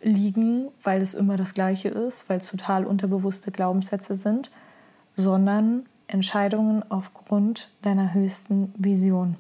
liegen, 0.02 0.68
weil 0.82 1.02
es 1.02 1.14
immer 1.14 1.36
das 1.36 1.54
gleiche 1.54 1.88
ist, 1.88 2.28
weil 2.28 2.38
es 2.38 2.48
total 2.48 2.86
unterbewusste 2.86 3.50
Glaubenssätze 3.50 4.14
sind, 4.14 4.50
sondern 5.14 5.86
Entscheidungen 6.06 6.82
aufgrund 6.90 7.70
deiner 7.82 8.14
höchsten 8.14 8.72
Vision. 8.76 9.36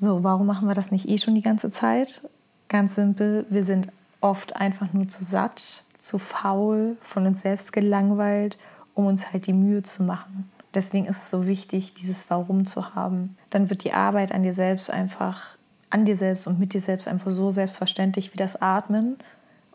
So, 0.00 0.24
warum 0.24 0.46
machen 0.46 0.66
wir 0.66 0.74
das 0.74 0.90
nicht 0.90 1.08
eh 1.08 1.18
schon 1.18 1.34
die 1.34 1.42
ganze 1.42 1.70
Zeit? 1.70 2.28
Ganz 2.68 2.94
simpel, 2.94 3.46
wir 3.50 3.64
sind 3.64 3.88
oft 4.20 4.56
einfach 4.56 4.92
nur 4.92 5.08
zu 5.08 5.24
satt, 5.24 5.84
zu 6.00 6.18
faul, 6.18 6.96
von 7.02 7.26
uns 7.26 7.42
selbst 7.42 7.72
gelangweilt, 7.72 8.58
um 8.94 9.06
uns 9.06 9.32
halt 9.32 9.46
die 9.46 9.52
Mühe 9.52 9.82
zu 9.82 10.02
machen. 10.02 10.50
Deswegen 10.74 11.06
ist 11.06 11.22
es 11.22 11.30
so 11.30 11.46
wichtig, 11.46 11.94
dieses 11.94 12.30
Warum 12.30 12.66
zu 12.66 12.94
haben. 12.94 13.36
Dann 13.50 13.70
wird 13.70 13.84
die 13.84 13.92
Arbeit 13.92 14.32
an 14.32 14.42
dir 14.42 14.54
selbst 14.54 14.90
einfach 14.90 15.56
an 15.90 16.04
dir 16.04 16.16
selbst 16.16 16.46
und 16.46 16.58
mit 16.58 16.72
dir 16.72 16.80
selbst 16.80 17.08
einfach 17.08 17.32
so 17.32 17.50
selbstverständlich 17.50 18.32
wie 18.32 18.36
das 18.36 18.62
Atmen 18.62 19.16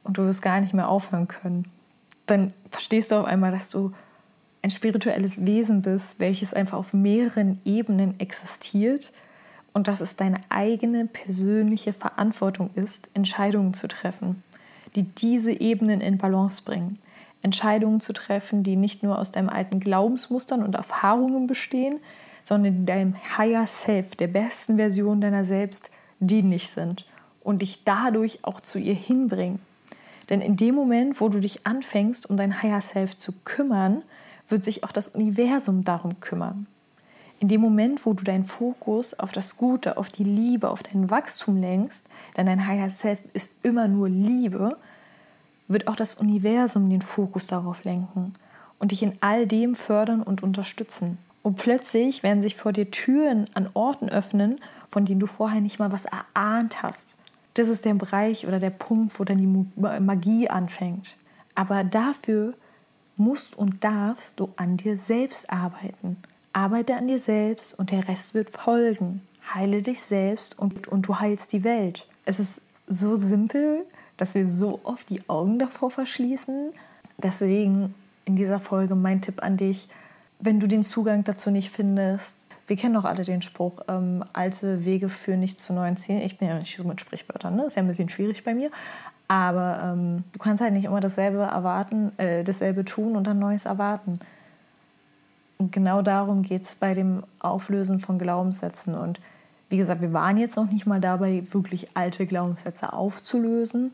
und 0.04 0.18
du 0.18 0.26
wirst 0.26 0.42
gar 0.42 0.62
nicht 0.62 0.74
mehr 0.74 0.88
aufhören 0.88 1.28
können. 1.28 1.66
Dann 2.26 2.54
verstehst 2.70 3.12
du 3.12 3.16
auf 3.16 3.26
einmal, 3.26 3.52
dass 3.52 3.70
du 3.70 3.92
ein 4.62 4.72
spirituelles 4.72 5.46
Wesen 5.46 5.82
bist, 5.82 6.20
welches 6.20 6.54
einfach 6.54 6.78
auf 6.78 6.94
mehreren 6.94 7.60
Ebenen 7.66 8.20
existiert 8.20 9.12
und 9.74 9.88
dass 9.88 10.02
es 10.02 10.16
deine 10.16 10.40
eigene 10.50 11.06
persönliche 11.06 11.94
Verantwortung 11.94 12.72
ist, 12.74 13.10
Entscheidungen 13.14 13.74
zu 13.74 13.88
treffen, 13.88 14.42
die 14.96 15.04
diese 15.04 15.52
Ebenen 15.52 16.02
in 16.02 16.18
Balance 16.18 16.64
bringen. 16.64 17.00
Entscheidungen 17.42 18.02
zu 18.02 18.14
treffen, 18.14 18.64
die 18.64 18.76
nicht 18.76 19.04
nur 19.04 19.20
aus 19.20 19.32
deinen 19.32 19.50
alten 19.50 19.80
Glaubensmustern 19.80 20.64
und 20.64 20.76
Erfahrungen 20.76 21.48
bestehen, 21.48 22.00
sondern 22.44 22.86
deinem 22.86 23.16
Higher 23.38 23.68
Self, 23.68 24.16
der 24.16 24.28
besten 24.28 24.78
Version 24.78 25.22
deiner 25.22 25.46
selbst, 25.46 25.90
dienlich 26.20 26.70
sind 26.70 27.06
und 27.42 27.62
dich 27.62 27.84
dadurch 27.84 28.40
auch 28.44 28.62
zu 28.62 28.80
ihr 28.80 28.96
hinbringen. 28.96 29.60
Denn 30.30 30.42
in 30.42 30.58
dem 30.58 30.74
Moment, 30.74 31.22
wo 31.22 31.30
du 31.30 31.40
dich 31.40 31.68
anfängst, 31.68 32.30
um 32.30 32.38
dein 32.38 32.64
Higher 32.64 32.82
Self 32.82 33.18
zu 33.18 33.32
kümmern, 33.44 34.02
wird 34.48 34.66
sich 34.66 34.84
auch 34.84 34.92
das 34.92 35.10
Universum 35.10 35.84
darum 35.84 36.20
kümmern. 36.20 36.68
In 37.40 37.50
dem 37.50 37.62
Moment, 37.62 38.06
wo 38.06 38.14
du 38.14 38.24
deinen 38.24 38.46
Fokus 38.46 39.14
auf 39.20 39.32
das 39.32 39.58
Gute, 39.58 39.98
auf 39.98 40.10
die 40.10 40.24
Liebe, 40.24 40.70
auf 40.70 40.84
dein 40.84 41.10
Wachstum 41.10 41.58
lenkst, 41.58 42.06
denn 42.38 42.46
dein 42.46 42.66
Higher 42.66 42.90
Self 42.90 43.20
ist 43.34 43.52
immer 43.62 43.88
nur 43.88 44.08
Liebe, 44.08 44.78
wird 45.68 45.88
auch 45.88 45.96
das 45.96 46.14
Universum 46.14 46.90
den 46.90 47.02
Fokus 47.02 47.48
darauf 47.48 47.84
lenken 47.84 48.34
und 48.80 48.92
dich 48.92 49.04
in 49.04 49.14
all 49.22 49.48
dem 49.48 49.76
fördern 49.76 50.22
und 50.22 50.44
unterstützen. 50.44 51.18
Und 51.44 51.58
plötzlich 51.58 52.24
werden 52.24 52.42
sich 52.42 52.56
vor 52.56 52.74
dir 52.74 52.90
Türen 52.90 53.46
an 53.54 53.70
Orten 53.74 54.10
öffnen, 54.10 54.60
von 54.90 55.06
denen 55.06 55.20
du 55.20 55.28
vorher 55.28 55.62
nicht 55.62 55.78
mal 55.78 55.92
was 55.92 56.06
erahnt 56.06 56.82
hast. 56.82 57.16
Das 57.54 57.68
ist 57.68 57.86
der 57.86 57.94
Bereich 57.94 58.48
oder 58.48 58.60
der 58.60 58.72
Punkt, 58.72 59.20
wo 59.20 59.24
dann 59.24 59.38
die 59.38 59.66
Magie 60.02 60.50
anfängt. 60.50 61.18
Aber 61.54 61.84
dafür 61.84 62.54
musst 63.16 63.58
und 63.58 63.84
darfst 63.84 64.40
du 64.40 64.50
an 64.56 64.78
dir 64.78 64.98
selbst 64.98 65.50
arbeiten. 65.50 66.18
Arbeite 66.56 66.96
an 66.96 67.10
dir 67.10 67.20
selbst 67.20 67.78
und 67.78 67.92
der 67.92 68.08
Rest 68.08 68.34
wird 68.34 68.50
folgen. 68.52 69.22
Heile 69.54 69.82
dich 69.82 70.02
selbst 70.02 70.58
und, 70.58 70.88
und 70.88 71.02
du 71.02 71.20
heilst 71.20 71.52
die 71.52 71.66
Welt. 71.66 72.08
Es 72.24 72.40
ist 72.40 72.62
so 72.88 73.18
simpel, 73.18 73.84
dass 74.16 74.36
wir 74.36 74.48
so 74.48 74.80
oft 74.84 75.10
die 75.10 75.28
Augen 75.28 75.60
davor 75.60 75.92
verschließen. 75.92 76.72
Deswegen 77.18 77.94
in 78.24 78.38
dieser 78.38 78.62
Folge 78.62 78.96
mein 78.96 79.22
Tipp 79.22 79.44
an 79.44 79.58
dich, 79.58 79.90
wenn 80.40 80.62
du 80.62 80.68
den 80.68 80.86
Zugang 80.86 81.26
dazu 81.26 81.52
nicht 81.52 81.72
findest, 81.72 82.38
wir 82.68 82.78
kennen 82.78 82.94
doch 82.94 83.04
alle 83.06 83.26
den 83.26 83.42
Spruch, 83.42 83.82
ähm, 83.90 84.24
alte 84.32 84.86
Wege 84.86 85.10
führen 85.10 85.42
nicht 85.42 85.60
zu 85.60 85.74
neuen 85.74 85.98
Zielen. 85.98 86.22
Ich 86.22 86.38
bin 86.38 86.48
ja 86.48 86.58
nicht 86.58 86.78
so 86.78 86.86
mit 86.86 87.02
Sprichwörtern, 87.02 87.58
ne? 87.58 87.66
ist 87.66 87.76
ja 87.76 87.84
ein 87.84 87.88
bisschen 87.88 88.10
schwierig 88.10 88.46
bei 88.46 88.56
mir. 88.56 88.72
Aber 89.28 89.82
ähm, 89.84 90.24
du 90.32 90.40
kannst 90.40 90.64
halt 90.64 90.72
nicht 90.72 90.86
immer 90.86 91.02
dasselbe 91.02 91.40
erwarten, 91.40 92.18
äh, 92.18 92.46
dasselbe 92.46 92.86
tun 92.86 93.18
und 93.18 93.28
dann 93.28 93.40
Neues 93.40 93.66
erwarten. 93.66 94.20
Genau 95.60 96.02
darum 96.02 96.42
geht 96.42 96.64
es 96.64 96.76
bei 96.76 96.94
dem 96.94 97.24
Auflösen 97.40 98.00
von 98.00 98.20
Glaubenssätzen. 98.20 98.96
Und 98.96 99.20
wie 99.70 99.78
gesagt, 99.78 100.02
wir 100.02 100.14
waren 100.14 100.38
jetzt 100.38 100.58
noch 100.58 100.70
nicht 100.70 100.86
mal 100.86 101.00
dabei, 101.00 101.44
wirklich 101.52 101.90
alte 101.96 102.26
Glaubenssätze 102.26 102.94
aufzulösen. 102.94 103.94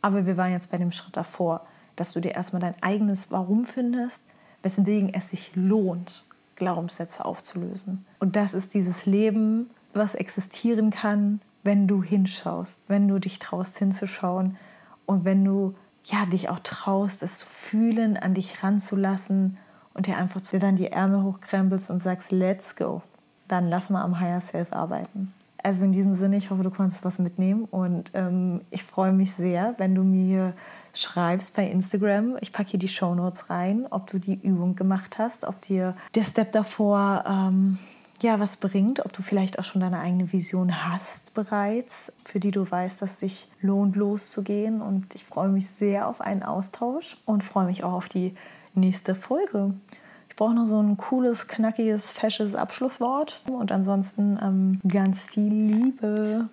Aber 0.00 0.26
wir 0.26 0.36
waren 0.36 0.52
jetzt 0.52 0.70
bei 0.70 0.78
dem 0.78 0.92
Schritt 0.92 1.16
davor, 1.16 1.66
dass 1.96 2.12
du 2.12 2.20
dir 2.20 2.34
erstmal 2.34 2.60
dein 2.60 2.80
eigenes 2.82 3.30
Warum 3.30 3.64
findest, 3.64 4.22
weswegen 4.62 5.12
es 5.12 5.30
sich 5.30 5.54
lohnt, 5.54 6.24
Glaubenssätze 6.56 7.24
aufzulösen. 7.24 8.04
Und 8.18 8.36
das 8.36 8.54
ist 8.54 8.74
dieses 8.74 9.06
Leben, 9.06 9.70
was 9.92 10.14
existieren 10.14 10.90
kann, 10.90 11.40
wenn 11.62 11.86
du 11.86 12.02
hinschaust, 12.02 12.80
wenn 12.88 13.08
du 13.08 13.18
dich 13.18 13.38
traust 13.38 13.78
hinzuschauen 13.78 14.56
und 15.04 15.24
wenn 15.24 15.44
du 15.44 15.74
ja, 16.04 16.24
dich 16.26 16.48
auch 16.48 16.60
traust, 16.60 17.22
es 17.22 17.38
zu 17.38 17.46
fühlen, 17.46 18.16
an 18.16 18.34
dich 18.34 18.62
ranzulassen 18.62 19.58
und 19.96 20.06
dir 20.06 20.18
einfach 20.18 20.40
dir 20.40 20.60
dann 20.60 20.76
die 20.76 20.88
Ärmel 20.88 21.22
hochkrempelst 21.22 21.90
und 21.90 22.00
sagst, 22.00 22.30
let's 22.30 22.76
go. 22.76 23.02
Dann 23.48 23.68
lass 23.68 23.90
mal 23.90 24.02
am 24.02 24.20
Higher 24.20 24.40
Self 24.40 24.72
arbeiten. 24.72 25.32
Also 25.62 25.84
in 25.84 25.92
diesem 25.92 26.14
Sinne, 26.14 26.36
ich 26.36 26.50
hoffe, 26.50 26.62
du 26.62 26.70
konntest 26.70 27.04
was 27.04 27.18
mitnehmen 27.18 27.64
und 27.64 28.10
ähm, 28.14 28.60
ich 28.70 28.84
freue 28.84 29.12
mich 29.12 29.34
sehr, 29.34 29.74
wenn 29.78 29.94
du 29.94 30.04
mir 30.04 30.52
schreibst 30.94 31.56
bei 31.56 31.66
Instagram. 31.66 32.36
Ich 32.40 32.52
packe 32.52 32.70
hier 32.70 32.78
die 32.78 32.88
Show 32.88 33.14
Notes 33.14 33.50
rein, 33.50 33.86
ob 33.90 34.06
du 34.06 34.18
die 34.18 34.34
Übung 34.34 34.76
gemacht 34.76 35.18
hast, 35.18 35.44
ob 35.44 35.60
dir 35.62 35.96
der 36.14 36.24
Step 36.24 36.52
davor 36.52 37.24
ähm, 37.26 37.78
ja 38.22 38.38
was 38.38 38.56
bringt, 38.56 39.04
ob 39.04 39.12
du 39.12 39.22
vielleicht 39.22 39.58
auch 39.58 39.64
schon 39.64 39.80
deine 39.80 39.98
eigene 39.98 40.32
Vision 40.32 40.86
hast 40.88 41.34
bereits, 41.34 42.12
für 42.24 42.38
die 42.38 42.50
du 42.50 42.70
weißt, 42.70 43.02
dass 43.02 43.14
es 43.14 43.20
sich 43.20 43.48
lohnt 43.60 43.96
loszugehen. 43.96 44.80
Und 44.80 45.14
ich 45.14 45.24
freue 45.24 45.48
mich 45.48 45.66
sehr 45.66 46.06
auf 46.06 46.20
einen 46.20 46.42
Austausch 46.42 47.16
und 47.24 47.42
freue 47.42 47.66
mich 47.66 47.82
auch 47.82 47.92
auf 47.92 48.08
die 48.08 48.34
nächste 48.76 49.14
Folge. 49.14 49.74
Ich 50.28 50.36
brauche 50.36 50.54
noch 50.54 50.66
so 50.66 50.78
ein 50.80 50.96
cooles, 50.96 51.48
knackiges, 51.48 52.12
fesches 52.12 52.54
Abschlusswort 52.54 53.42
und 53.50 53.72
ansonsten 53.72 54.38
ähm, 54.42 54.80
ganz 54.86 55.22
viel 55.22 55.52
Liebe. 55.52 56.48